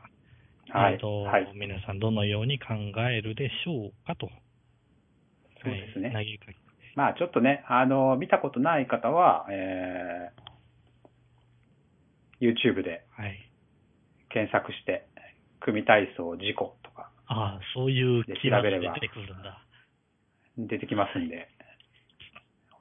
[0.69, 0.93] はい。
[0.93, 1.51] えっと、はい。
[1.53, 2.73] 皆さんどのように考
[3.07, 4.29] えるでしょうかと。
[5.63, 6.09] そうですね。
[6.09, 6.39] はい、
[6.95, 13.37] まあちょっとね、あの、見たことない方は、えー、YouTube ではい。
[14.29, 15.05] 検索して、
[15.59, 19.59] 組体操事故とかああ、そういうでキーワード調べれば出てくるんだ。
[20.57, 21.47] 出てきますんで、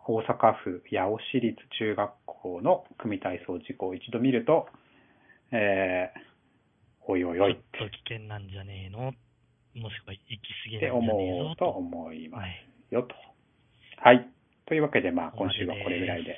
[0.07, 4.67] 大阪府八尾市立中学校の組体操事故を一度見ると、
[5.53, 6.21] えー、
[7.07, 9.13] おいおいおいっちょっと危険なんじゃねえの？
[9.75, 12.67] もしくは行き過ぎてなんじゃねえぞ思うと思いますはい。
[12.91, 13.15] よと。
[13.99, 14.29] はい。
[14.67, 16.37] というわけで、まあ今週はこれぐらいで。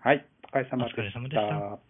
[0.00, 0.24] はい。
[0.44, 1.89] お疲れ様でお疲れ様しでしたた。